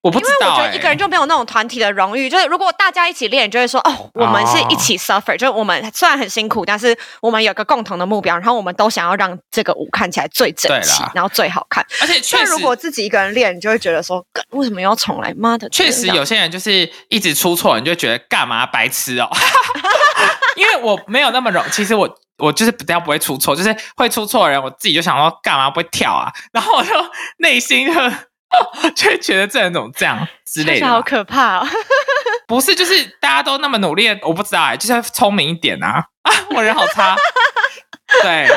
[0.02, 11.86] 我不因为我觉得一个人就没有那种团体的荣誉，就是如果大家一起练，你就会说哦，我们是一起 suffer，、就是我们虽然很辛苦，但是我们有个共同的目标，然后我们都想要让这个舞看起来最整齐，然后最好看。
[12.02, 15.34] 而且确实但如果自己一个人练，你就会觉得说，干为什么要重来？
[15.36, 19.30] 妈的，确实有些人就是一直出错，你就觉得干嘛白痴哦。
[20.56, 26.92] 因为我没有那么容，其实我我就是比较不会出错，就是会出错的人，我自己就想说干嘛不会跳啊，然后我就
[27.38, 27.94] 内心就
[28.96, 31.02] 就会觉得这人怎么这样之类的好。
[31.02, 31.68] 可怕哦！
[32.48, 36.06] 不是，就是大家都那么努力，我不知道哎、就是要聪明一点啊！
[36.24, 37.16] 啊，我人好差。
[38.24, 38.48] 对，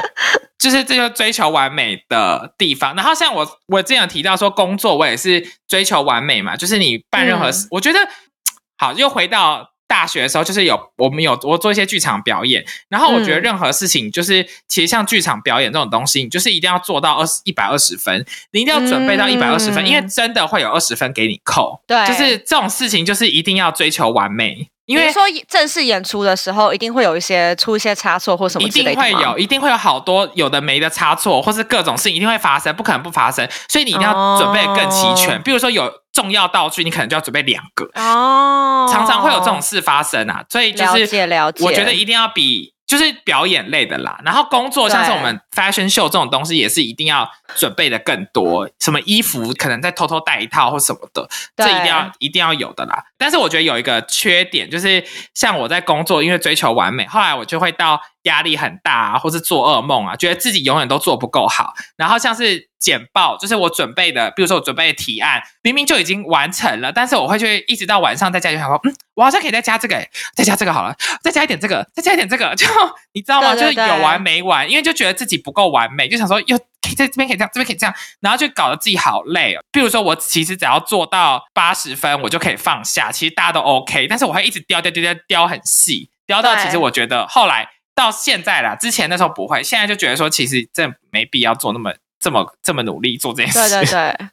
[0.58, 2.94] 就是这就追求完美的地方。
[2.96, 7.98] 然后像我，我之前有提到说，工作我也是追求完美嘛，就是你办任何事，我觉得
[8.78, 9.71] 好，又回到。
[9.92, 21.82] 大学的时候，就是有我们有我做一些剧场表演，然后我觉得嗯任何事情就是，其实像剧场表演这种东西，你就是一定要做到二十一百二十分，你一定要准备到一百二十分，嗯因为真的会有二十分给你扣。
[21.86, 35.36] 对就是这种事情，就是一定要追求完美，因为说正式演出的时候，一定会有一些出一些差错或什么一定会有，一定会有好多有的没的差错，或是各种事情一定会发生，不可能不发生，所以你一定要准备更齐全。
[35.36, 40.44] 哦比如说有重要道具，你可能就要准备两个，哦，常常会有这种事发生啊。
[40.48, 42.72] 所以就了是解了解，我觉得一定要比。
[42.84, 48.68] 就是表演类的啦，然后工作像是我们 fashion show 这种东西，也是一定要准备的更多。
[48.80, 53.02] 什么衣服可能再偷偷带一套或什么的，这一定要一定要有的啦。
[53.16, 61.74] 但是我觉得有一个缺点，就是像我在工作，因为追求完美，后来我就会到压力很大啊，或是做噩梦啊，觉得自己永远都做不够好。
[61.96, 72.66] 然后像是简报，就是我准备的，比如说我准备的提案，明明就已经完成了，但是我会去一直到晚上在家就想说，嗯，我好像可以再加这个、欸，再加这个好了，再加一点这个，再加一点这个， 就
[73.12, 73.54] 你知道吗？
[73.54, 79.60] 对对就是有完没完，因为就觉得自己不够完美，就想说又可以在这边可以这样，这边可以这样，然后就搞得自己好累哦。
[79.70, 93.58] 比如说我其实只要做到八十分，我就可以放下，其实大家都 OK，但是我会一直雕雕雕雕雕很细，雕到其实我觉得后来到现在啦，之前那时候不会，现在就觉得说其实这没必要做那么这么这么努力做这件事。
[93.58, 94.26] 对对对，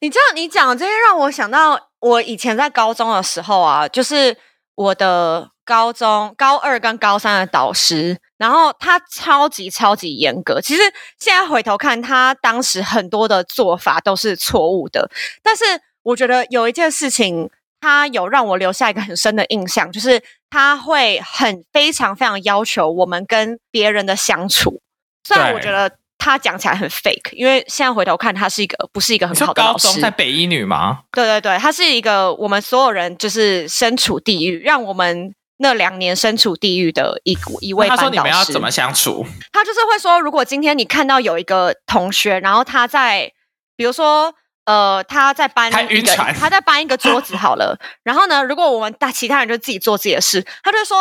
[0.00, 4.36] 你这样你讲这些让我想到，我以前在高中的时候啊，就是
[4.74, 10.60] 我的高中高二跟高三的导师，然后他超级超级严格。
[10.60, 10.82] 其实
[11.18, 15.10] 现在回头看，他当时很多的做法都是错误的，
[15.42, 15.64] 但是
[16.02, 17.50] 我觉得有一件事情。
[17.82, 24.82] 他有让我留下一个很深的印象，就是他会很非常非常要求我们跟别人的相处。
[25.24, 30.02] 虽然我觉得他讲起来很 fake，因为现在回头看，他是一个不是一个很好的老师高中。
[30.02, 31.00] 在北一女吗？
[31.12, 38.28] 对对对，他是一个我们所有人就是身处地狱，让我们那两年身处地狱的一一位他说班导师。
[38.28, 39.24] 你们要怎么相处？
[39.52, 43.30] 他就是会说，如果今天你看到有一个同学，然后他在，
[43.76, 44.34] 比如说，
[44.70, 50.96] 呃，他在搬他一个，他在搬一个桌子好了， 然后呢，如果我们大其他人就自己做自己的事，他就会说，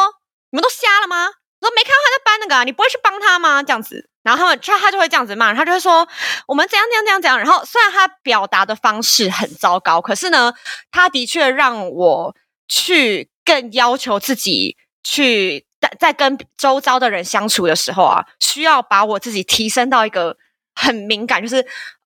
[0.50, 1.28] 你们都瞎了吗？
[1.62, 3.62] 我说没看到他在搬那个、啊，你不会去帮他吗？
[3.62, 6.08] 这样子，然后他们他他就会这样子骂，他就会说
[6.48, 7.38] 我们怎样怎样怎样怎样。
[7.38, 10.54] 然后虽然他表达的方式很糟糕，可是呢，
[10.90, 12.36] 他的确让我
[12.68, 20.38] 去更要求自己去在在跟周遭的人相处的时候啊，需要把我自己提升到一个
[20.82, 21.58] 很敏感，就是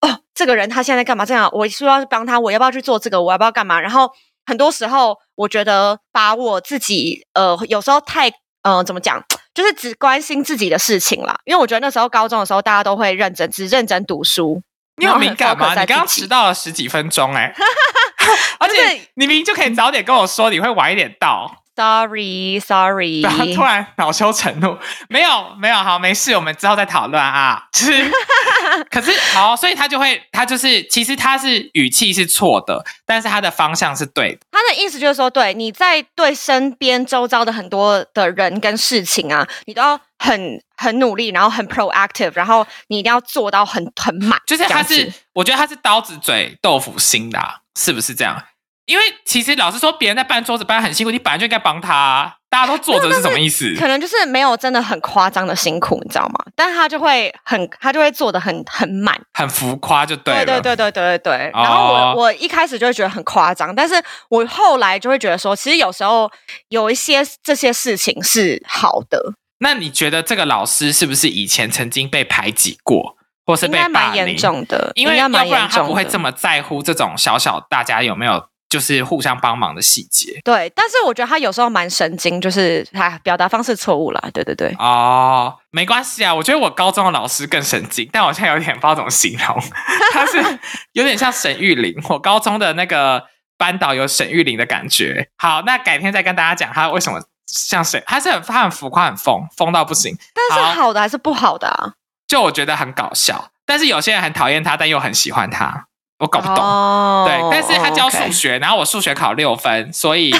[0.01, 1.23] 哦，这个人他现在在干嘛？
[1.23, 2.39] 这样我是不是要帮他？
[2.39, 3.21] 我要不要去做这个？
[3.21, 3.79] 我要不要干嘛？
[3.79, 4.11] 然后
[4.45, 8.31] 很多时候，我觉得把我自己呃，有时候太
[8.63, 9.23] 呃，怎么讲？
[9.53, 14.59] 就是只关心自己的事情啦，因为我觉得那时候高中的时候，大家都会认真，只认真读书。
[14.95, 15.69] 你有敏感吗？
[15.79, 17.53] 你刚刚迟到了十几分钟哎、
[18.59, 21.62] 而就是且你明明就可以早点跟我说，你会晚一点到。
[21.75, 24.77] Sorry, sorry， 然后突然恼羞成怒，
[25.09, 27.63] 没有没有，好没事，我们之后再讨论啊。
[27.71, 28.11] 就是，
[28.91, 34.39] 可是好，所以他就会，他就是，其实他是语气是错的，但是他的方向是对的。
[34.51, 48.43] 他的意思就是说，对你在对身边周遭的很多的人跟事情啊，你都要很很努力，然后很 proactive，然后你一定要做到很很满，就是他是，我觉得他是刀子嘴豆腐心的啊、是不是这样？
[48.85, 53.73] 因为其实老实说，别人在搬桌子搬很辛苦，你本来就应该帮他啊、大家都坐着是什么意思？
[53.79, 56.45] 可能就是没有真的很夸张的辛苦，你知道吗？
[56.55, 59.19] 但他就会很，他就会做的很很满。
[59.33, 60.45] 很浮夸就对了。
[60.45, 61.51] 对对对对对对对。
[61.53, 63.95] 哦然后我我一开始就会觉得很夸张，但是
[64.29, 66.29] 我后来就会觉得说，其实有时候
[66.67, 73.15] 有一些这些事情是好的，那你觉得这个老师是不是以前曾经被排挤过，
[73.45, 74.35] 或是应被霸该蛮严？
[74.35, 75.75] 重的，因为要不然严重的。
[75.77, 84.29] 他不会这么在乎这种小小大家有没有就是互相帮忙的细节对，但是我觉得他有时候蛮神经，就是他表达方式错误了。
[84.33, 85.55] 对对对，哦。
[85.69, 89.63] 没关系啊，我觉得我高中的老师更神经，但我现在有点不知道怎么形容，
[90.11, 90.59] 他是
[90.93, 91.93] 有点像沈玉玲。
[92.09, 93.23] 我高中的那个
[93.57, 95.29] 班导有沈玉玲的感觉。
[95.37, 100.17] 好，那改天再跟大家讲他为什么像沈，他是很他很浮夸很疯，疯到不行。
[100.33, 101.93] 但是好好的还是不好的啊？
[102.27, 105.87] 就我觉得很搞笑，但是有些人很讨厌他，但又很喜欢他，
[106.19, 106.55] 我搞不懂。
[106.57, 110.33] 哦对，但是他教数学，然后我数学考六分，所以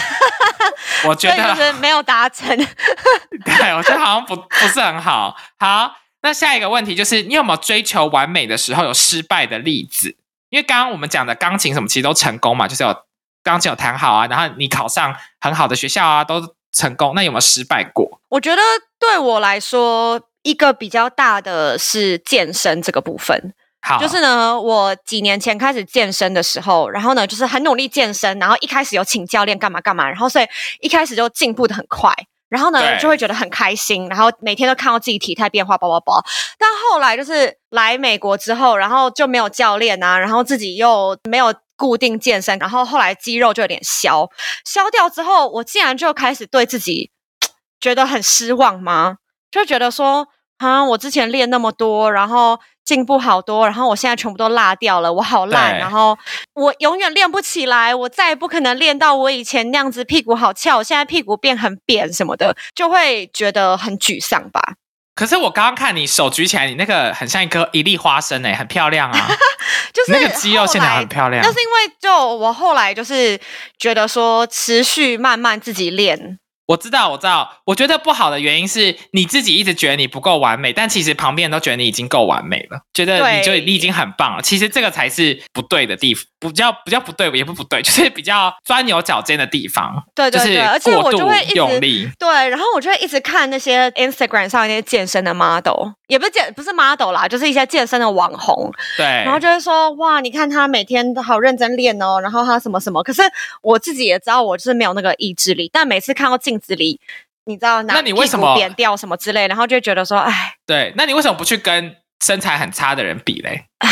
[1.05, 2.47] 我觉得，是没有达成。
[3.43, 5.35] 对我觉得好像不不是很好。
[5.59, 10.15] 好，那下一个问题就是，你有没有追求完美的时候有失败的例子？
[10.49, 12.95] 因为刚刚我们讲的钢琴什么其实都成功嘛，就是有
[13.43, 17.13] 钢琴有弹好啊，然后你考上很好的学校啊，都成功。
[17.15, 18.21] 那有没有失败过？
[18.29, 18.61] 我觉得
[18.99, 23.53] 对我来说，一个比较大的是健身这个部分。
[23.85, 30.47] 好，就是呢，我几年前开始健身的时候，然后呢，就是很努力健身，然后一开始有请教练干嘛干嘛，然后所以
[30.79, 32.13] 一开始就进步的很快，
[32.47, 36.23] 然后呢就会觉得很开心，然后每天都看到自己体态变化，包包包。
[36.57, 44.29] 但后来就是来美国之后，然后就没有教练啊，然后自己又没有固定健身，然后后来肌肉就有点消，
[44.63, 47.11] 消掉之后，我竟然就开始对自己
[47.81, 49.17] 觉得很失望吗？
[49.51, 50.27] 就觉得说，
[50.71, 56.17] 啊，我之前练那么多，然后进步好多，然后我现在全部都落掉了，我好烂，然后
[56.53, 64.75] 我永远练不起来，我再也不可能练到我以前那样子，屁股好翘，我现在屁股变很扁什么的，就会觉得很沮丧吧。
[65.15, 69.27] 可是我刚刚看你手举起来，你那个很像一颗一粒花生诶、很漂亮啊。
[69.93, 73.39] 就是那个肌肉线条很漂亮那是因为就我后来就是
[73.77, 77.57] 觉得说，持续慢慢自己练，我知道，我知道。
[77.65, 84.41] 我觉得不好的原因是你自己一直觉得你不够完美，但其实旁边人都觉得你已经够完美了，觉得你就你已经很棒了。
[84.41, 92.07] 其实这个才是不对的地方，比较比较不对，也不不对，就是比较钻牛角尖的地方，对对对，而且我就会一直用力。
[92.17, 103.03] 对，然后我就会一直看那些 Instagram 上那些健身的 model，也不是健不是 model 啦，就是一些健身的网红，对，然后就会说哇，你看他每天都好认真练哦，然后他什么什么。
[103.03, 103.21] 可是
[103.61, 106.99] 我自己也知道，我就是没有那个意志力，但每次看到镜子里，
[107.45, 113.65] 你知道拿那你为什么扁掉什么之类，然后就会觉得说，哎对，那你为什么不去跟身材很差的人比嘞？
[113.79, 113.89] 哎，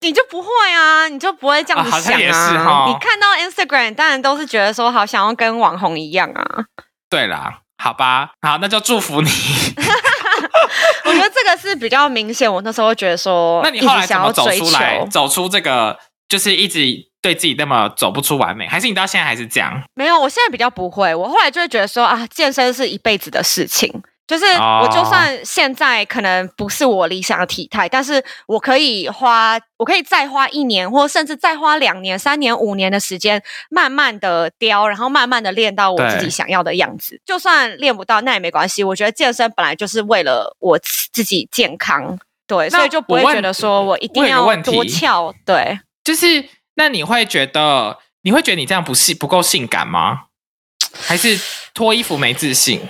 [0.00, 6.64] 你就不会啊，你就不会这样子啊好像想也是哈你看到 Instagram，当然都是觉得说好想要跟网红一样啊。
[7.10, 9.30] 对啦，好吧，好，那就祝福你。
[11.04, 16.80] 我觉得这个是比较明显，我那时候会觉得说，那你后来怎么走想要追出来，走出这个，就是一直
[17.24, 19.82] 对自己那么走不出完美，还是你到现在还是这样？
[19.94, 21.14] 没有，我现在比较不会。
[21.14, 23.90] 我后来就会觉得说啊，健身是一辈子的事情，
[24.26, 37.18] 就是我就算现在可能不是我理想的体态，但是我可以花，我可以再花一年，或甚至再花两年、三年、五年的时间，慢慢的雕，然后慢慢的练到我自己想要的样子。
[37.24, 38.84] 就算练不到，那也没关系。
[38.84, 40.78] 我觉得健身本来就是为了我
[41.10, 45.80] 自己健康，对，所以就不会觉得说我一定要多翘，对。
[46.04, 46.44] 就是
[46.76, 50.24] 那你会觉得你会觉得你这样不性不够性感吗？
[51.06, 51.38] 还是
[51.72, 52.80] 脱衣服没自信？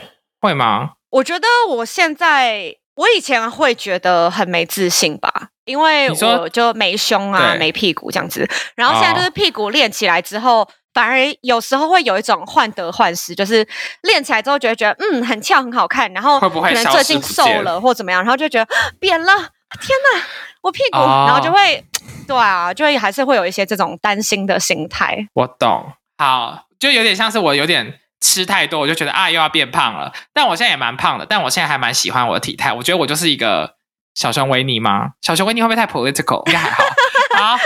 [0.40, 0.92] 会吗？
[1.10, 8.46] 我觉得我现在，我以前会觉得很没自信吧，因为我就没胸啊、没屁股这样子。
[8.74, 13.66] 然后现在就是哦屁股练起来之后，反而有时候会有一种患得患失，就是
[14.02, 19.32] 练起来之后觉得觉得嗯很翘很好看，然后可能最近瘦了或怎么样，然后就觉得啊变了，
[19.80, 20.26] 天哪，
[20.62, 21.84] 我屁股，哦然后就会
[22.26, 25.26] 对啊，就会还是会有一些这种担心的心态。
[25.34, 30.12] 我懂，好，就有点像是我有点吃太多，我就觉得啊又要变胖了。
[30.32, 32.72] 但我现在也蛮胖的，但我现在还蛮喜欢我的体态。
[32.72, 33.74] 我觉得我就是一个
[34.14, 35.10] 小熊维尼吗？
[35.20, 36.46] 小熊维尼会不会太 political？
[36.46, 36.84] 应该还好。
[37.34, 37.58] 好，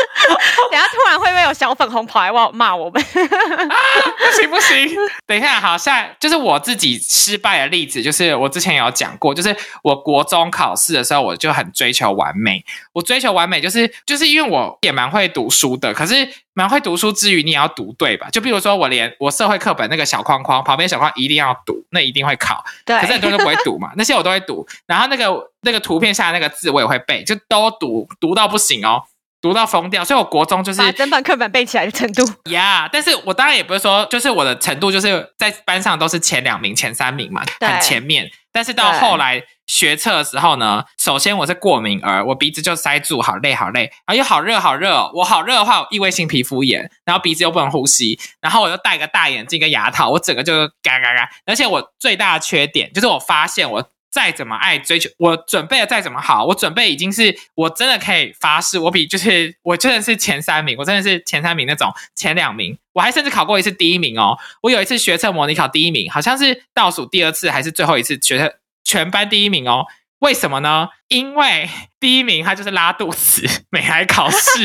[0.71, 3.03] 等下突然会不会有小粉红跑来骂骂我们？
[3.03, 4.97] 不行不行，
[5.27, 12.65] 等一下，好，下就是我自己失败的例子，就是我之前有讲过，就是我国中考试的时候，我就很追求完美。
[12.95, 16.27] 我追求完美，就是就是因为我也蛮会读书的，可是
[16.59, 18.29] 蛮会读书之余，你也要读对吧？
[18.31, 22.65] 就比如说我连我社会课本那个小框框旁边小框一定要读，那一定会考。
[22.85, 24.67] 对，可是很多人都不会读嘛， 那些我都会读。
[24.85, 29.05] 然后那个那个图片下那个字我也会背，就都读，读到不行哦，
[29.41, 30.05] 读到疯掉。
[30.05, 32.25] 所以我国中就是把整本课本背起来的程度。
[32.51, 38.29] 呀但是我当然也不是说，就是我的程度就是在班上都是前两名、前三名嘛，很前面。
[38.59, 51.31] 但是到后来学测的时候呢，首先我是过敏儿，我鼻子就塞住，好累好累，然后又好热好热哦，我好热的话，我异位性皮肤炎，然后鼻子又不能呼吸，然后我又戴个大眼镜跟牙套，我整个就嘎嘎嘎。
[51.47, 53.89] 而且我最大的缺点就是我发现我。
[54.11, 64.39] 再怎么爱追求，我准备的再怎么好，我准备已经是我真的可以发誓，我比就是我真的是前三名，我真的是前三名那种，前两名，我还甚至考过一次第一名哦。
[64.63, 68.55] 我有一次学测模拟考第一名，好像是倒数第二次还是最后一次学测
[68.85, 69.87] 全班第一名哦。
[70.21, 70.89] 为什么呢？
[71.07, 74.65] 因为第一名他就是拉肚子没来考试，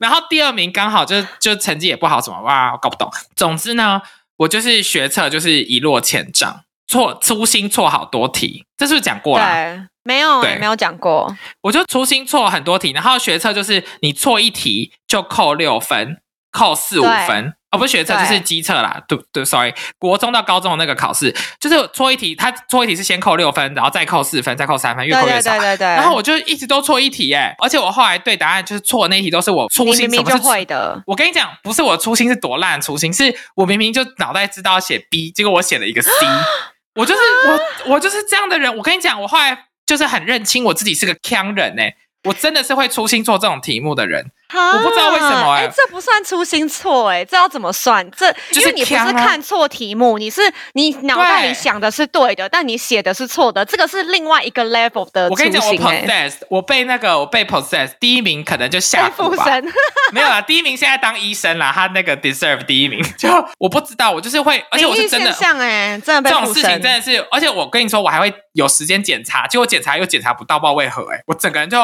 [0.00, 3.08] 然后第二名刚好就就成绩也不好，什么哇，我搞不懂。
[3.36, 4.02] 总之呢，
[4.38, 9.44] 我就是学测就是一落千丈，错粗心错好多题，这是不是讲过了？
[9.44, 11.36] 对，没有对没有讲过。
[11.62, 16.18] 我就粗心错很多题，然后学测就是你错一题就扣六分，
[16.52, 17.54] 扣四五分。
[17.72, 19.02] 哦，不是学测，就是机测啦。
[19.08, 25.50] 对对，sorry，国中到高中的那个考试，就是错一题，他错一题是先扣六分，然后再扣四分，再扣三分，越扣越少。
[25.50, 25.86] 对对对对。
[25.88, 36.10] 然后我就一直都错一题，哎，而且我后来对答案就是错的那一题都是我粗你心，明明就会的，我跟你讲，不是我粗心是多烂的粗心，是我明明就脑袋知道要写 B，结果我写了一个 C，
[36.96, 38.74] 我就是我我就是这样的人。
[38.76, 41.82] 我跟你讲，我后来就是很认清我自己是个腔人呢、
[42.24, 44.32] 我真的是会粗心做这种题目的人。
[44.52, 48.08] 我不知道为什么欸哎，这不算粗心错哎，这要怎么算？
[48.12, 50.42] 这就是因为你不是看错题目，你是
[50.74, 59.10] 你脑袋里想的是对的，但你写的是错的，这个是另外一个 level 的粗我跟你讲，我 possess，我被那个我被 possess，第一名可能就下。
[59.16, 59.64] 附身，
[60.12, 63.02] 没有啦，第一名现在当医生啦，他那个 deserve 第一名。
[63.16, 71.78] 就我不知道，我就是会，而且我是真的现象哎，真的被这种事情真的是，而且我跟你说，我还会有时间检查，结果检查又检查不到，不知道为何、欸，哎，我整个人就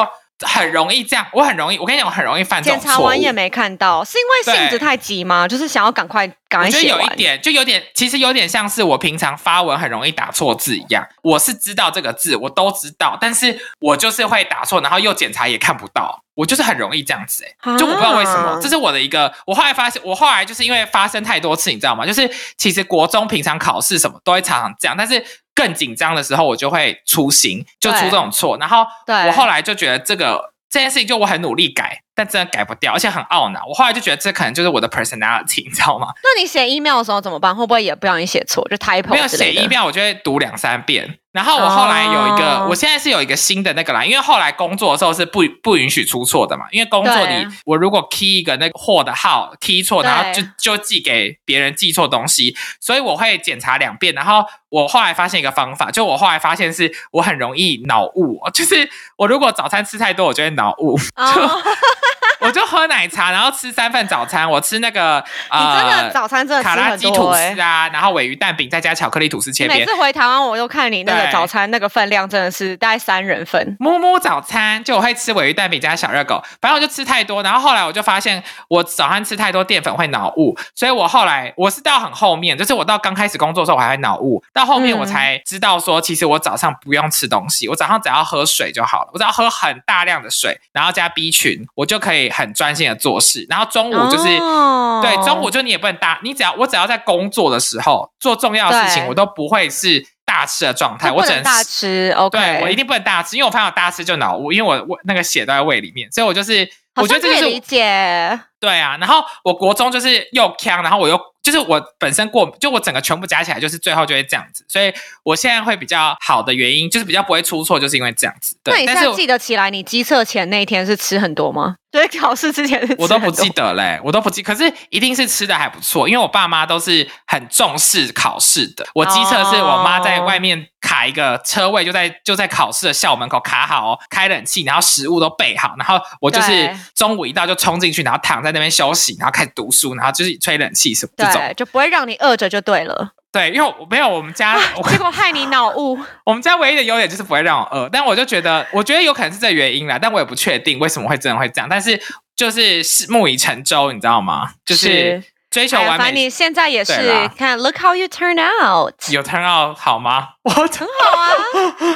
[0.45, 3.05] 很容易这样，我很容易，我跟你讲，我很容易犯这检查种错误。
[3.07, 5.47] 完也没看到，是因为性子太急吗？
[5.47, 7.05] 就是想要赶快赶快写完。
[7.05, 11.07] 有一点，就有点，其实有点像是我平常发文很容易打错字一样。
[11.21, 19.33] 我是知道这个字，我都知道，但是我就是会打错，然后又检查也看不到，我就是很容易这样子、欸，就我不知道为什么，啊这是我的一个。
[19.45, 22.05] 我后来发现，我后来就是因为发生太多次，你知道吗？
[22.05, 25.23] 就是其实国中平常考试什么都会常常这样，但是
[25.63, 28.57] 更紧张的时候，我就会粗心，就出这种错。
[28.57, 30.53] 然后对我后来就觉得这个。
[30.73, 33.61] 这件事情就我很努力改，但真的改不掉，而且很懊恼。
[33.67, 36.07] 我后来就觉得这可能就是我的 personality，你知道吗？
[36.23, 37.55] 那你写 email 的时候怎么办？
[37.55, 41.19] 会不会也不小心写错，就 typo 没有写 email，，我就会读两三遍。
[41.31, 46.65] 然后我后来有一个，哦我现在是有一个新的那个啦，因为后来工作的时候是不不允许出错的嘛。
[46.69, 54.13] 因为工作对里，我如果 key 一个那个货的号 key 错，然后就就寄给别人寄错东西，所以我会检查两遍。
[54.13, 58.87] 然后我后来发现一个方法，就我后来发现是我很容易脑雾，就是
[59.17, 60.95] 我如果早餐吃太多，我就会脑雾。
[61.15, 61.61] 哦，
[62.39, 69.79] 我就喝奶茶，然后吃三份早餐，我吃那个你真的呃早餐真的吃卡拉很鸡吐司啊，然后尾鱼蛋饼再加巧克力吐司切边。
[69.79, 73.75] 每次回台湾，我都看你那个早餐那个分量真的是大概三人份。
[73.79, 94.27] 摸摸早餐就我会吃尾鱼蛋饼加小热狗，反正我就吃太多，然后后来我就发现我早餐吃太多淀粉会脑雾，所以我后来我是到很后面，就是我到刚开始工作的时候我还会脑雾，到后面嗯我才知道说，其实我早上不用吃东西，我早上只要喝水就好了，我只要喝很大量的水，然后加 B 群，我就可以很专心的做事，然后中午就是。
[94.37, 94.71] 哦
[95.03, 106.65] 对，中午就你也不能大，你只要我只要在工作的时候做重要的事情，我都不会是大吃的状态，我只能大吃，OK，对我一定不能大吃，因为我发现我大吃就脑雾，因为我我那个血都在胃里面，所以我就是
[106.95, 108.39] 我觉得这就是理解。
[108.61, 108.95] 对啊。
[109.01, 118.55] 然后我国中就是又呛，然后我又就是我本身过，就我整个全部加起来就是最后就会这样子，所以我现在会比较好的原因就是比较不会出错，就是因为这样子。
[118.63, 121.75] 对，那你现在但是记得起来，你机测前那一天是吃很多吗？
[121.93, 124.41] 对，考试之前我都不记得嘞，我都不记。
[124.41, 128.83] 可是一定是吃的还不错，因为我爸妈都是很重视考试的。
[128.95, 141.35] 我机测是我妈在外面卡一个车位，就在就在考试的校门口卡好、哦，开冷气，然后食物都备好，然后我就是中午一到就冲进去，然后躺在那边休息，然后开始读书，然后就是吹冷气什么这种。
[141.35, 143.11] 对，就不会让你饿着就对了。
[143.33, 145.99] 对，因为我没有我们家我结果害你脑雾。
[146.23, 151.99] 我们家唯一的优点就是不会让我饿，但我就觉得，我觉得有可能是这原因啦，但我也不确定为什么会真的会这样，但是
[152.35, 154.51] 就是拭目以成舟，你知道吗？
[154.63, 155.97] 就是是追求完美。
[155.97, 156.93] 反正你现在也是
[157.35, 160.29] 看，Look how you turn out，有 turn out 好吗？
[160.43, 161.29] 我很好啊，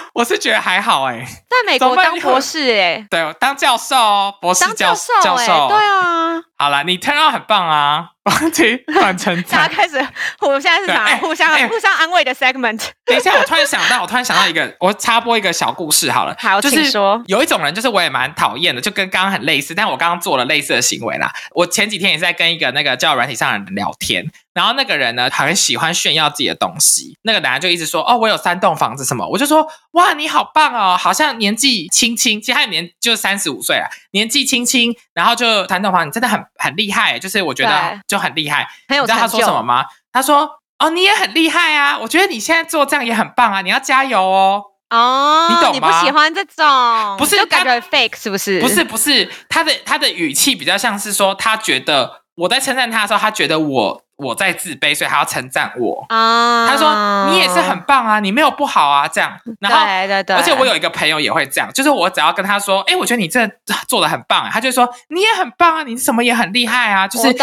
[0.15, 9.61] 我是觉得还好哎、在美国当博士哎、对，当教授哦，博士当教教授，对啊，好啦，你 turn out 很棒啊，我提换成赞。
[9.61, 9.95] 大家开始，
[10.41, 11.17] 我现在是啥？
[11.17, 12.81] 互相、哎互相安慰的 segment。
[13.05, 16.35] 等一下，我突然想到，我突然想到一个，我插播一个小故事好了。
[16.37, 17.23] 好，就是请说。
[17.27, 21.31] 有一种人，就是我也蛮讨厌的，就跟刚刚很类似，但我刚刚做了类似的行为啦。
[21.55, 33.87] 我前几天也是在跟一个那个交友软体上的人聊天，然后那个人呢很喜欢炫耀自己的东西，那个男人就一直说哦，我有三栋房子什么，我就说哇，你好棒哦，好像年纪轻轻，其实他年就三十五岁了，
[34.17, 38.67] 年纪轻轻，然后就三栋房，你真的很很厉害，就是我觉得就很厉害。
[38.89, 39.27] 你知道他。
[39.27, 39.85] 说什么吗？
[40.11, 40.49] 他说
[40.79, 44.63] 哦，你也很厉害啊，我觉得你现在做这样也很棒啊，你要加油哦。
[44.89, 48.59] 哦，你懂你不喜欢这种，不是就感觉 fake 是不是？
[48.61, 56.05] 不是不是，他的他的语气比较像是说，他觉得我在称赞他的时候，他觉得我我在自卑，所以他要称赞我。
[56.09, 59.31] 啊，他说你也是很棒啊，你没有不好啊，这样。
[59.61, 63.47] 然后，对对对，而且我有一个朋友也会这样，就是我只要跟他说，哎，我觉得你这
[63.87, 67.33] 做的很棒啊，他就说你也很棒啊，你什么也很厉害啊，就是，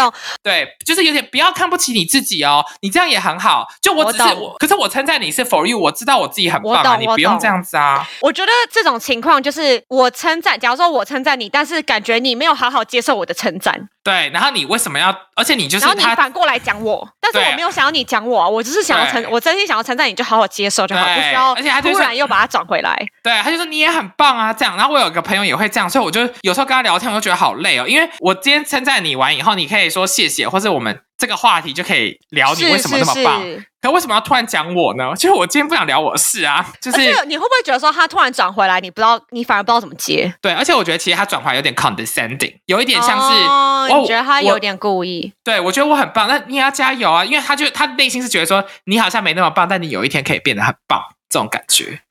[0.43, 3.67] 对，就是有点不要看不起你自己哦，你这样也很好。
[3.81, 8.05] 就我只是我我，可是我称赞你是 for you，我知道我自己很棒你不用这样子啊。
[8.21, 15.15] 我觉得这种情况就是我称赞，假如说我称赞你，但是感觉你没有好好接受我的称赞，对，然后你为什么要？
[15.35, 22.93] 而且你就是他反过来讲我，但是我没有想要你讲我啊，我只是想要称，我真心想要称赞你，就好好接受就好，对不需要而且他突然又把它转回来。
[23.23, 24.75] 对，他就说你也很棒啊，这样。
[24.75, 33.41] 然后我有个朋友也会这样，所以我就有时候跟他聊天，我就觉得好累哦，因为我今天称赞你完以后，你可以说谢谢，或是我们这个话题就可以聊你是为什么那么棒。
[33.41, 35.13] 是是可为什么要突然讲我呢？
[35.15, 40.33] 就是我今天不想聊我的事啊，就是你会不会觉得说他突然转回来，你不知道，你反而不知道怎么接？
[40.41, 45.31] 对，而且我觉得其实他转回来有点 condescending，有一点像是哦，哦你觉得他有点故意？
[45.43, 50.99] 对我觉得我很棒，那你也要加油啊，因为他就他内心是觉得说你好像没那么棒，但你有一天可以变得很棒，
[51.29, 52.01] 这种感觉。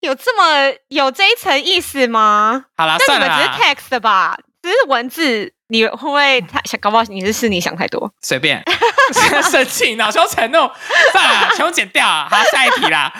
[0.00, 2.66] 有这么有这一层意思吗？
[2.76, 4.36] 好啦，那算了你们只是，text 的吧？
[4.62, 6.78] 只是文字，你会不会太想？
[6.80, 8.12] 搞不好你是是你想太多。
[8.20, 8.62] 随便，
[9.50, 10.58] 生气，恼羞成怒，
[11.12, 12.28] 算了，全部剪掉啊。
[12.30, 13.12] 好，下一题啦。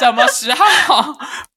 [0.00, 0.64] 什么时候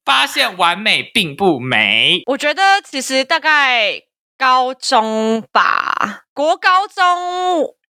[0.04, 2.22] 发现完美并不美？
[2.26, 4.00] 我觉得其实大概
[4.38, 7.04] 高中吧，国高中，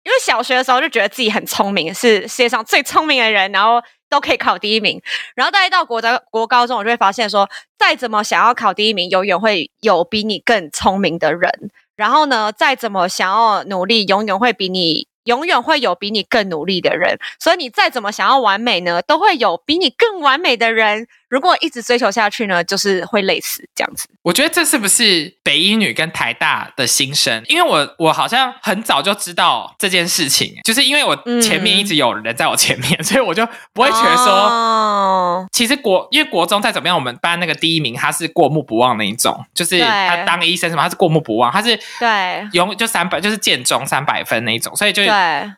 [0.03, 5.01] 因为小学的时候就觉得自己很聪明，是世界上最聪明的人，然后都可以考第一名。
[5.35, 11.71] 然后大概到国高国高中，我就会发现说，再怎么想要考第一名，永远会有比你更聪明的人。
[12.01, 15.07] 然后呢，再怎么想要努力，永远会比你。
[15.25, 21.07] 永远会有比你更努力的人，所以你再怎么想要完美呢，都会有比你更完美的人。
[21.31, 24.07] 如果一直追求下去呢，就是会累死这样子。
[24.23, 27.43] 我觉得这是不是北医女跟台大的心声？
[27.47, 34.27] 因为我我好像很早就知道这件事情，就是因为我前面嗯一直有人在我前面， 所以我就不会觉得说。
[34.27, 45.03] 哦，其实国因为国中再怎么样，我们班那个第一名他是过目不忘那一种，就是他当医生什么，他是过目不忘，他是对永就三百就是建中三百分那一种，所以就，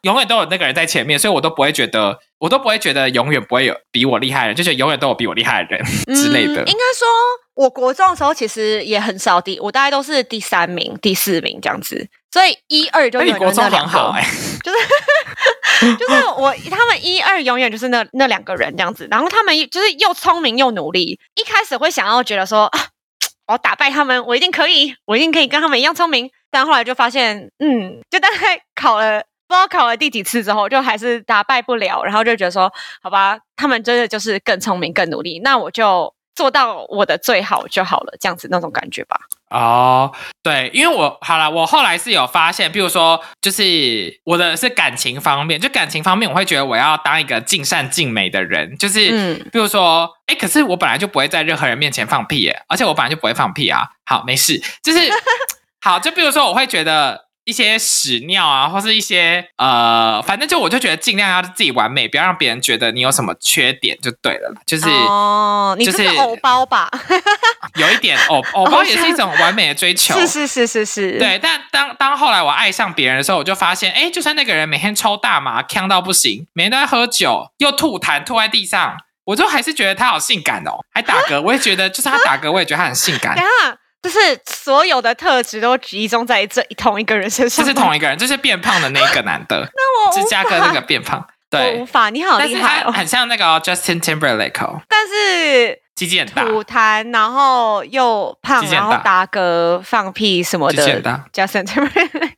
[0.03, 5.87] 永远都有那个人在前面，所以我都不会觉得，我都不会觉得永远不会有比我厉害的人，就觉得永远都有比我厉害的人
[6.17, 6.67] 之类的嗯。
[6.67, 7.07] 应该说，
[7.55, 14.27] 我国中的时候其实也很少第，我大概都是第三名、第四名这样子，所以一二就那你永国中很远那两个，好哎、
[15.97, 22.81] 就是 我他们一二永远就是那那两个人这样子，然后他们就是又聪明又努力，一开始会想要觉得说啊，
[23.47, 29.23] 我要打败他们，我一定可以，我一定可以跟他们一样聪明，但后来就发现，嗯，就大概考了。
[29.53, 32.73] 不知道考了第几次之后，就还是打败不了，然后就觉得说，
[33.03, 39.21] 好吧，他们真的就是更聪明、更努力，那我就做到我的最好就好了，这样子那种感觉吧。
[39.51, 40.11] 哦，
[40.43, 53.83] 对，因为我好了，我后来是有发现，比如说，就是我的是感情方面，就感情方面，我会觉得我要当一个尽善尽美的人，就是，嗯比如说，哎，可是我本来就不会在任何人面前放屁耶，而且我本来就不会放屁啊。
[54.07, 54.99] 好，没事，就是
[55.83, 57.32] 好，就比如说，我会觉得。
[57.45, 64.61] 一些屎尿啊，或是一些呃，反正就我就觉得尽量要自己完美，不要让别人觉得你有什么缺点就对了啦。
[64.67, 66.89] 就是哦，你就是偶包吧？
[67.77, 83.45] 有一点偶偶包也是一种完美的追求，是是是是是，对，但当当后来我爱上别人的时候，我就发现，哎，就算那个人每天抽大麻，呛到不行，每天都在喝酒，又吐痰吐在地上，我就还是觉得他好性感哦，还打嗝，我也觉得，就是他打嗝，我也觉得他很性感 等。
[83.45, 83.51] 下，
[84.03, 87.65] 就是所有的特质都集中在这同一个人身上。
[87.65, 91.79] 就，是同一个人，就是变胖的那个男的， 那我芝加哥那个变胖，对。
[91.81, 94.83] 无，法，你好但是厉害很像那个哦 Justin Timberlake，哦。
[94.89, 100.85] 但是鸡鸡很大，吐痰，然后又胖，然后打嗝、放屁什么的。
[101.33, 102.33] ，Justin Timberlake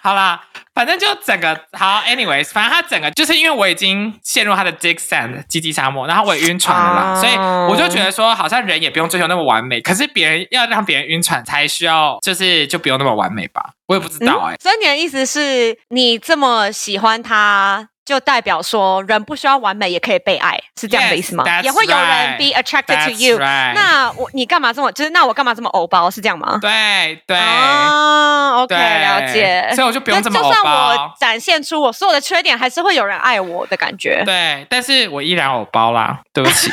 [0.00, 0.40] 好啦，
[0.74, 7.36] 反正就整个好，anyways，反正他整个就是因为我已经陷入他的 dick sand 基地沙漠，然后我也晕船了所以
[7.70, 13.74] 我就觉得说，好像人也不用追求那么完美，可是别人要让别人晕船才需要，就是就不用那么完美吧？
[13.86, 23.38] 我也不知道哎、所以你的意思是你这么喜欢他，就代表说人不需要完美也可以被爱，是这样的意思吗 Yes, 也会有人 be attracted to you。
[23.38, 26.58] 那我你干嘛这么就是那我干嘛这么偶包是这样吗？
[26.60, 29.70] 对对、啊，OK，对，了解。
[29.74, 31.14] 所以我就不用这么偶那就算我。
[31.18, 34.22] 展现出我所有的缺点，还是会有人爱我的感觉。
[34.24, 36.70] 对，但是我依然偶包啦，对不起，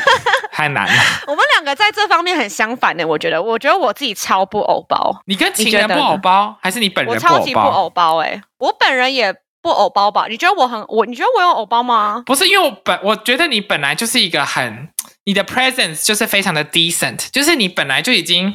[0.52, 1.02] 太难了。
[1.26, 7.38] 我们两个在这方面很相反的，我觉得，我觉得我自己超不偶包，你跟情人不偶包，还是你本人不偶包？
[7.38, 10.26] 超级不偶包哎、我本人也不偶包吧？
[10.28, 11.06] 你觉得我很我？
[11.06, 12.22] 你觉得我有偶包吗？
[12.26, 14.88] 不是因为我本我觉得你本来就是一个很
[15.24, 18.54] 你的 presence 就是非常的 decent，就是你本来就已经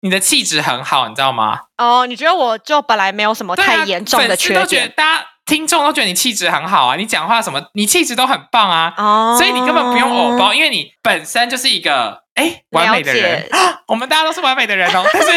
[0.00, 1.60] 你的气质很好，你知道吗？
[1.76, 13.82] 哦，你觉得我就本来没有什么太严重的缺粉丝都觉得点大家听众都觉得你气质很好啊，你讲话什么你气质都很棒啊，哦，所以你根本不用偶包，因为你本身就是一个哎完美的人了。
[13.88, 15.28] 我们大家都是完美的人哦，但是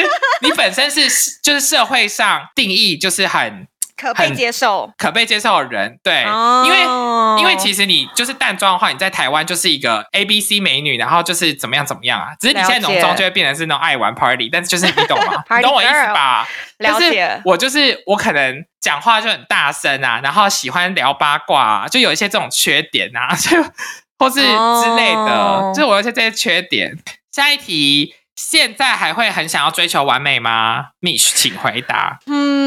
[0.41, 1.09] 你本身是
[1.41, 3.67] 就是社会上定义就是很
[4.01, 12.29] 可被接受，可被接受的人，对，哦因为因为其实你就是淡妆的话，你在台湾就是一个 A B C 美女，然后就是怎么样怎么样啊。
[12.39, 15.43] 只是你现在浓妆就会变成是那种爱玩 party，但是就是你懂吗？
[15.57, 16.47] 你懂我意思吧？
[16.79, 23.61] 了解我就是我可能讲话就很大声啊，然后喜欢聊八卦啊，就有一些这种缺点啊， 就
[24.17, 26.97] 或是之类的，哦就是我有一些这些缺点。
[27.31, 28.15] 下一题。
[28.33, 32.17] 现在还会很想要追求完美吗？Mish，请回答。
[32.25, 32.60] 嗯，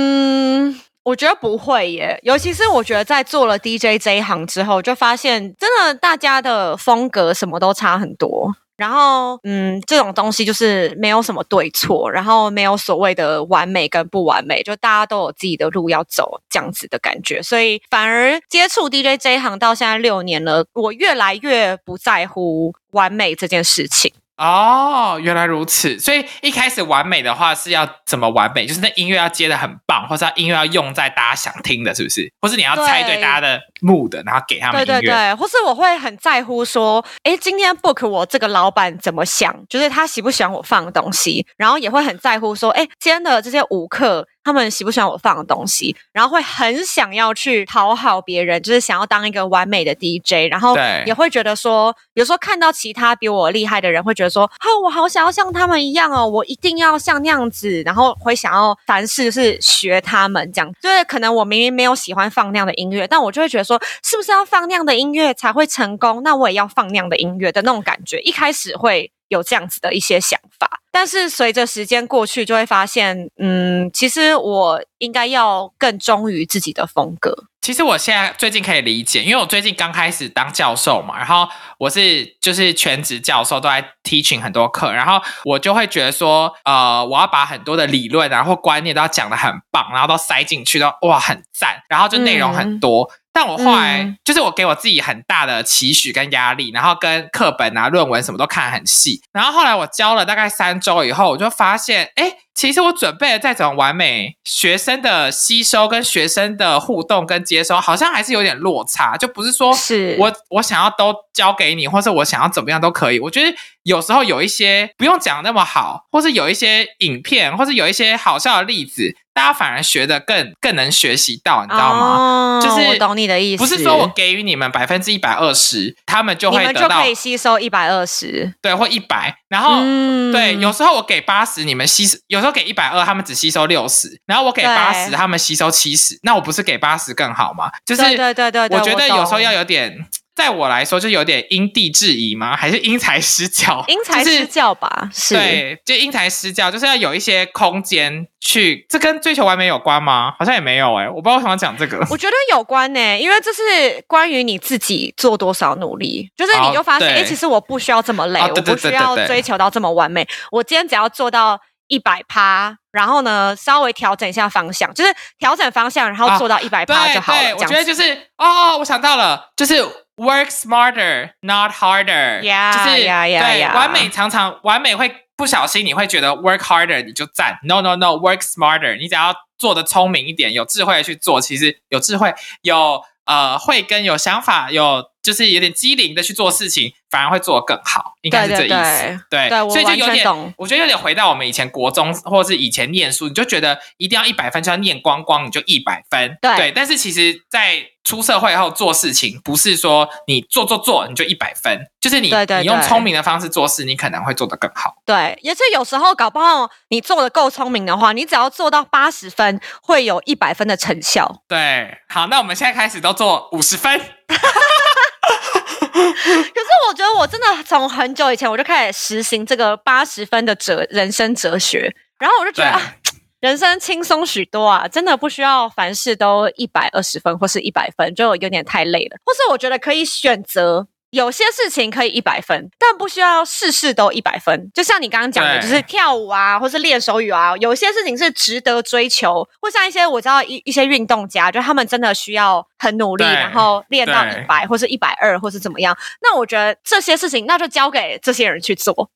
[1.04, 8.50] 我觉得不会耶，尤其是我觉得在做了 DJ 这一行之后，就发现真的大家的风格什么都差很多。
[8.76, 17.40] 然后，嗯，这种东西就是没有什么对错，然后没有所谓的完美跟不完美，就大家都有自己的路要走，这样子的感觉。
[17.40, 24.12] 所以，反而接触 DJ 这一行到现在六年了，我越来越不在乎完美这件事情。
[24.36, 25.98] 哦，原来如此。
[25.98, 28.66] 所以一开始完美的话是要怎么完美？
[28.66, 32.32] 就是那音乐要接的很棒，或是要音乐要用在大家想听的，是不是？
[32.40, 35.08] 或是你要猜对对大家的 mood，然后给他们对音乐。
[35.08, 50.76] 对对，或是我会很在乎说，哎，今天 book 我这个老板怎么想，就是他喜不喜欢我放的东西，然后也会很在乎说，哎，今天的这些舞客他们喜不喜欢我放的东西，然后会很想要去讨好别人，就是想要当一个完美的 DJ，然后
[51.06, 66.22] 也会觉得说，有时候看到其他比我厉害的人，会觉得说，啊，我好想要像他们一样哦，我一定要像那样子，然后会想要凡事是学他们这样，就是可能我明明没有喜欢放那样的音乐，但我就会觉得说，是不是要放那样的音乐才会成功？
[66.22, 70.80] 那我也要放那样的音乐的那种感觉，一开始会有这样子的一些想法。
[70.90, 77.34] 但是随着时间过去，就会发现，嗯，其实我应该要更忠于自己的风格。
[77.60, 93.10] 其实我现在最近可以理解，因为我最近刚开始当教授嘛，然后我是就是全职教授，都在 teaching 很多课，然后我就会觉得说，呃，我要把很多的理论然后观念都要讲的很棒，然后都塞进去，都哇很赞，然后就内容很多。
[93.34, 99.20] 但我后来、嗯就是我给我自己很大的期许跟压力，然后跟课本啊、论文什么都看很细。
[99.32, 109.16] 然后后来我教了大概三周以后，我就发现，哎，其实我准备的再怎么完美，学生的吸收跟学生的互动跟接收，好像还是有点落差。
[109.16, 113.18] 就不是说是我我想要都教给你，或者我想要怎么样都可以。
[113.18, 122.16] 我觉得有时候有一些不用讲那么好，或是有一些影片，或是有一些好笑的例子，大家反而学的更更能学习到，你知道吗？
[122.16, 137.70] 哦就是我懂你的意思，不是说我给予你们百分之一百二十，他们就会得到们就可以吸收一百二十，对或一百，然后、嗯对，有时候我给八十，你们吸，有时候给一百二，他们只吸收六十，然后我给八十，他们吸收七十，那我不是给八十更好吗？
[137.84, 142.56] 就是对对对我觉得有时候要有点，在我来说就有点因地制宜吗？
[142.56, 143.84] 还是因材施教？
[143.88, 145.34] 因材施教吧，是。
[145.34, 148.84] 对，就因材施教，就是要有一些空间去。
[148.88, 150.34] 这跟追求完美有关吗？
[150.38, 152.04] 好像也没有哎、我不知道为什么要讲这个。
[152.10, 167.40] 我觉得有关呢、因为这是关于你自己做多少努力，就是你哦就发现，哎、对其实我不需要这么累，哦对对我不需要追求到这么完美，我今天只要做到一百趴，然后呢，稍微调整一下方向，就是调整方向，然后啊做到一百趴对就好了。
[167.40, 169.82] 对，我觉得就是哦哦，我想到了，就是
[170.16, 172.40] work smarter, not harder。
[172.40, 185.13] Yeah, 就是 yeah, yeah, 对完美常常完美会不小心，你会觉得 work harder 你就赞，no no no work smarter，你只要做的聪明一点，有智慧去做，其实有智慧有呃会跟有想法有。
[185.24, 189.20] 就是有点机灵的去做事情，反而会做得更好，应该是这意思。
[189.30, 196.36] 对，对所以就有点我觉得有点回到我们以前国中或是以前念书，你就觉得一定要一百分，就要念光光，你就一百分。
[196.42, 204.96] 对但是其实，在出社会后做事情，不是说你做做做你就一百分，就是你你用聪明的方式做事，你可能会做得更好。
[205.06, 211.42] 对，也是有时候搞不好你做的够聪明的话，你只要做到八十分，会有一百分的成效。
[211.48, 213.98] 对，好，那我们现在开始都做五十分。
[215.94, 222.94] 可是我觉得我真的从很久以前我就开始实行这个八十分的哲人生哲学，然后我就觉得、啊、
[223.40, 229.16] 人生轻松许多啊，真的不需要凡事都一百二十分或是一百分，就有点太累了。
[229.24, 230.88] 或是我觉得可以选择。
[231.14, 234.68] 有些事情可以一百分，但不需要事事都一百分。
[234.74, 239.48] 就像你刚刚讲的，就是跳舞啊，或是练手语啊，有些事情是值得追求。
[239.60, 245.96] 或像一些我知道一一些运动家，就他们真的需要很努力，然后练到对一百或是一百二，或是怎么样。
[246.20, 249.08] 那我觉得这些事情，那就交给这些人去做。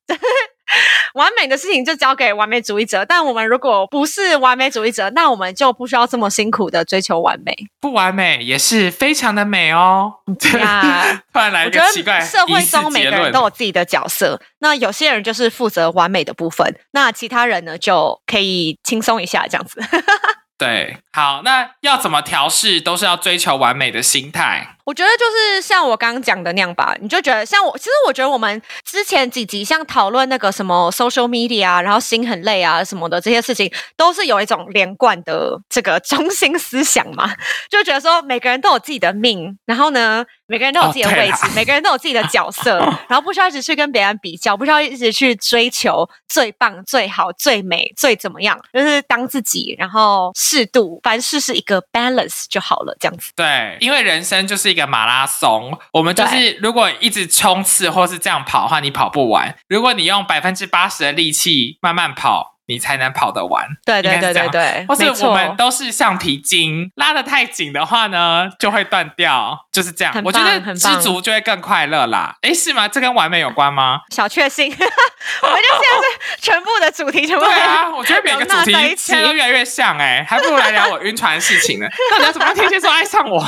[1.15, 7.55] 完美的事情就交给完美主义者，但我们如果不是完美主义者，那我们就不需要这么辛苦的追求完美。
[7.81, 10.13] 不完美也是非常的美哦。
[10.61, 19.81] 啊 突然来个奇怪得社会中每个人都有自己的角色，那有些人就是负责完美的部分，那其他人呢就可以轻松一下这样子。
[20.57, 24.75] 对，好，那要怎么调试，都是要追求完美的心态。
[24.89, 37.31] 我觉得就是像我刚刚讲的那样吧，你就觉得像我，其实我觉得我们之前几集像讨论那个什么 social media 啊，然后心很累啊什么的这些事情，都是有一种连贯的这个中心思想嘛，
[37.69, 53.31] 就觉得说每个人都有自己的命，然后呢，每个人都有自己的位置，啦每个人都有自己的角色， 然后不需要一直去跟别人比较，不需要一直去追求最棒、最好、最美、最怎么样，就是当自己，然后适度，凡事是一个 balance 就好了，这样子。
[53.35, 59.55] 对，因为人生就是一个马拉松，我们就是如果一直冲刺或是这样跑的话，你跑不完。
[59.67, 63.65] 如果你用百分之八十的力气慢慢跑，你才能跑得完。
[63.83, 70.13] 对对对对对，或是我们都是橡皮筋，拉得太紧的话呢，就会断掉，就是这样。
[70.23, 72.35] 我觉得知足就会更快乐啦。
[72.41, 72.87] 哎，是吗？
[72.87, 74.01] 这跟完美有关吗？
[74.15, 81.87] 小确幸， 我们就现在是 全部的主题全部对啊，我觉得每个主题纳在一起现在都越来越像哎、还不如来聊我晕船的事情呢。
[82.11, 83.43] 到底要怎么让天蝎座爱上我？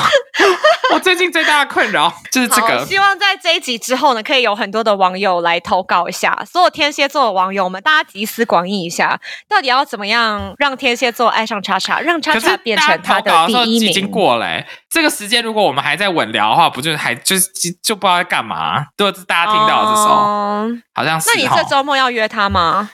[0.94, 2.86] 我最近最大的困扰就是这，个。
[2.86, 9.11] 希望在这一集之后呢，可以有很多的网友来投稿一下，所有天蝎座的网友们，大家集思广益一下，
[9.50, 14.12] 到底要怎么样让天蝎座爱上叉叉，让叉叉变成他的第一已经。
[14.12, 18.86] 过了、欸，这个时间如果我们还在稳聊的话，不就是还就是就就不知道在干嘛？
[18.98, 22.90] 如果是大家听到的这时候，哦好像是那你这周末要约他吗？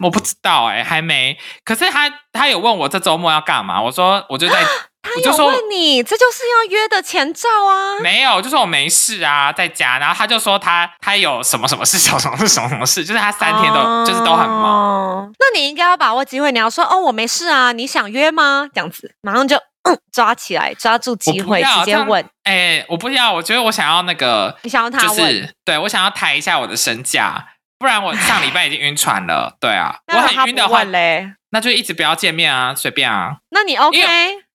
[0.00, 1.38] 我不知道哎、还没。
[1.64, 4.62] 可是他他有问我这周末要干嘛，我说我就在
[5.02, 7.98] 他就说问你，这就是要约的前兆啊。
[8.00, 9.98] 没有，就说我没事啊，在家。
[9.98, 14.64] 然后他就说他他有什么什么事，什么什么事，什么什么事， 就是他三天都、就是都很忙。
[14.64, 15.32] 哦。
[15.38, 18.68] 那你应该要把握机会，你要说哦，我没事啊，你想约吗？
[18.72, 22.24] 这样子，马上就、嗯、抓起来，抓住机会，直接问。
[22.44, 27.48] 哎、我不要，我觉得我想要那个，你想要他就问，是对我想要抬一下我的身价，
[27.78, 29.56] 不然我上礼拜已经晕船了。
[29.60, 33.36] 对啊， 我很晕的话，嘞，那就一直不要见面啊，随便啊。
[33.50, 33.98] 那你 OK？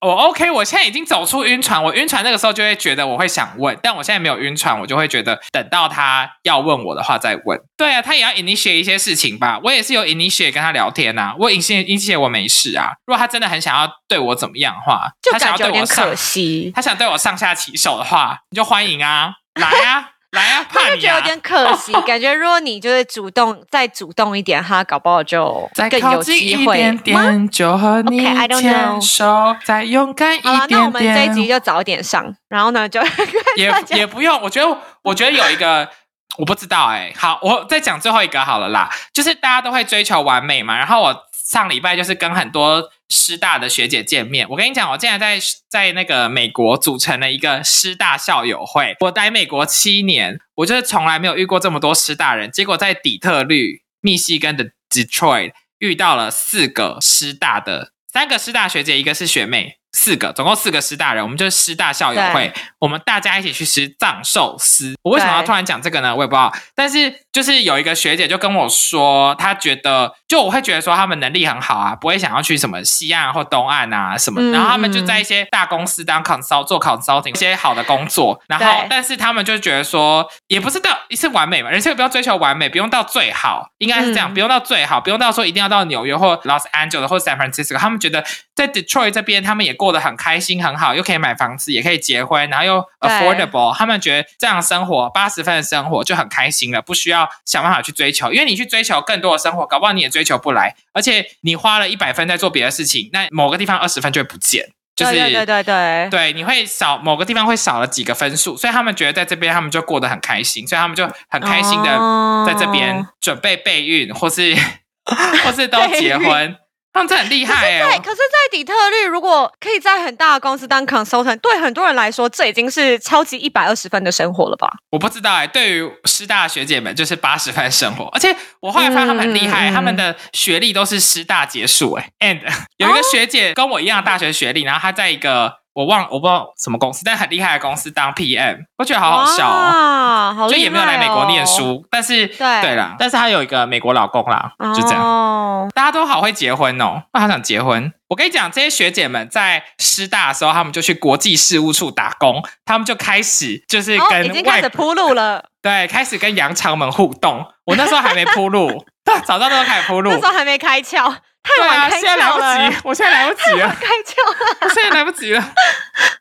[0.02, 1.84] 我 OK，我现在已经走出晕船。
[1.84, 7.60] 我晕船那个时候就会觉得我会想问，但我现在没有晕船，我就会觉得等到他要问我的话再问。
[7.76, 9.60] 对啊，他也要 initiate 一些事情吧。
[9.64, 12.91] 我也是有 initiate 跟他聊天呐、我 initiate initiate 我没事啊。
[13.06, 20.96] 如果他真的很想要对我怎么样的话，就他想要感觉有点对我上可，惜，他想对我上下其手的话，你就欢迎啊，来啊，来啊，怕你啊。
[20.96, 21.92] 就觉得有点可惜。
[22.06, 27.24] 感觉如果你就是主动再主动一点，他搞不好就 再更有靠近一机会点吗？
[27.24, 30.80] 点，就和你牵 know 手，再勇敢一点点。
[30.80, 33.02] 那我们这一集就早点上，然后呢就
[33.58, 35.90] 也也不用，我觉得我觉得有一个
[36.38, 45.39] 我不知道哎、好，我再讲最后一个好了啦，就是大家都会追求完美嘛，然后我上礼拜就是跟很多师大的学姐见面，我跟你讲，我竟然在
[45.70, 57.93] 在那个美国组成了一个师大校友会，我待美国七年，我就是从来没有遇过这么多师大人，结果在底特律、密西根的 Detroit 遇到了四个师大的。
[58.12, 64.96] 三个师大学姐，一个是学妹，四个，总共四个师大人，我们就是师大校友会，我们大家一起去吃藏寿司。
[65.04, 66.16] 我为什么要突然讲这个呢？
[66.16, 66.54] 我也不知道。
[66.76, 74.42] 但是就是有一个学姐就跟我说，她觉得就我会觉得说他们能力很好啊，不会想要去什么西岸或东岸啊什么。
[74.42, 88.24] 嗯然后他们就在一些大公司当 consult 做 consulting 一些好的工作，然后但是他们就觉得说，也不是到一次完美嘛，人生不要追求完美，不用到最好，应该是这样，嗯不用到最好，不用到说一定要到纽约或 Los Angeles 或 San Francisco，他们觉得
[88.56, 104.72] 在 Detroit 这边他们也过得很开心很好，又可以买房子，也可以结婚，然后又 affordable，他们觉得这样生活八十分的生活就很开心了，不需要想办法去追求，因为你去追求更多的生活，搞不好你也追求不来，而且你花了一百分在做别的事情，那某个地方二十分就会不见。
[104.96, 112.44] 就是对对对对对，你会少某个地方会少了几个分数，所以他们觉得在这边他们就过得很开心，所以他们就很开心的哦。
[112.48, 114.56] 在这边准备备孕，或是
[115.46, 116.56] 或是都结婚，
[116.98, 124.68] 他们这很厉害在哎、可是，在底特律，如果可以在很大的公司当 consultant，对很多人来说，这已经是超级一百二十分的生活了吧？
[124.89, 132.39] 我不知道哎、对于师大学姐们就是八十分生活，而且我后来发现他们很厉害，他们的学历都是师大结束哎、and
[132.78, 139.54] 有一个学姐跟我一样大学学历，然后她在一个我忘我不知道什么公司，但很厉害的公司当 PM，我觉得好好笑哦。
[139.54, 140.50] 哇，好、哦！
[140.50, 145.00] 就也没有来美国念，书，但是对对啦，但是她有一个美国老公啦，就这样。
[145.00, 147.94] 哦，大家都好会结婚哦，我好想结婚。
[148.08, 157.46] 我跟你讲，这些学姐们在师大的时候，他们就去国际事务处打工，他们就开始就是哦，跟已经开外、始铺路了， 对开始跟洋肠们互动。
[157.66, 158.84] 我那时候还没铺路，
[159.28, 160.20] 早上都开始铺路那。
[160.20, 161.14] 时候还没开窍，
[161.48, 164.58] 太对啊，晚开现在来不，及，我现在来不及了， 开窍了。
[164.62, 165.54] 我现在来不及了。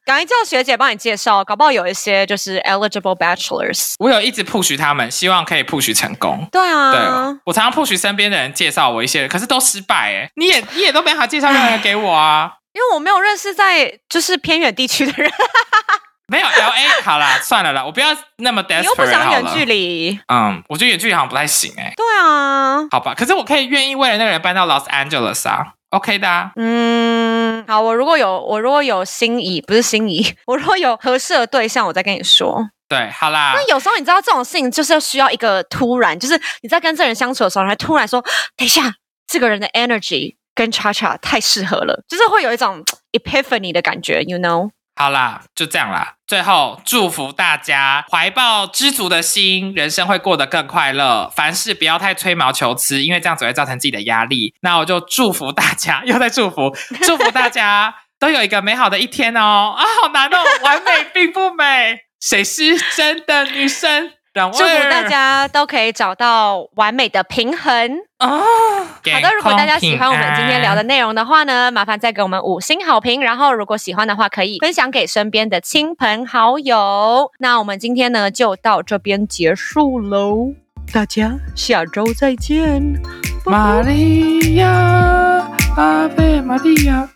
[0.05, 3.95] 赶快叫学姐帮你介绍，搞不好有一些就是 eligible bachelors。
[3.99, 6.47] 我有一直 push 他们，希望可以 push 成功。
[6.53, 10.31] 对啊，对，我常常 push 身边的人介绍我一些人，可是都失败哎。
[10.37, 12.53] 你也你也都没法介绍任何人给我啊。
[12.77, 15.33] 因为我没有认识在就是偏远地区的人，
[16.29, 18.09] 没有 L A， 好啦，算了啦，我不要
[18.39, 19.31] 那么你又不 desperate 好了。
[19.31, 20.19] 想远距离。
[20.27, 26.51] 嗯，我觉得远距离好像不太行哎、对啊，好吧，可是我可以愿意为了那个人搬到 Los Angeles 啊，OK 的、啊。
[26.57, 32.71] 嗯，好，我如果有我如果有心仪，不是心仪， 我如果有合适的对象，我再跟你说。
[32.89, 38.21] 对，好啦，那有时候你知道这种事情就是要需要一个突然，就是你在跟这人相处的时候，你还突然说，
[38.57, 38.95] 等一下，
[39.27, 44.71] 这个人的 energy 跟叉叉太适合了，就是会有一种 epiphany 的感觉，you know？
[44.99, 46.15] 好啦，就这样啦。
[46.27, 51.31] 最后祝福大家怀抱知足的心，人生会过得更快乐。
[51.37, 54.55] 凡事不要太吹毛求疵，因为这样只会造成自己的压力。
[54.63, 59.75] 那我就祝福大家， 又在祝福，祝福大家都有一个美好的一天哦。
[59.77, 62.01] 啊， 好难哦，完美并不美。
[62.19, 64.13] 谁是真的女生？
[64.53, 67.99] 祝福大家都可以找到完美的平衡。
[68.19, 68.29] 啊！
[68.29, 73.21] 好的，如果大家喜欢我们今天聊的内容的话呢，麻烦再给我们五星好评。
[73.21, 77.31] 然后，如果喜欢的话，可以分享给身边的亲朋好友。
[77.39, 80.55] 那我们今天呢，就到这边结束喽，
[80.93, 82.83] 大家下周再见。
[83.45, 87.11] 玛利亚，阿贝玛利亚。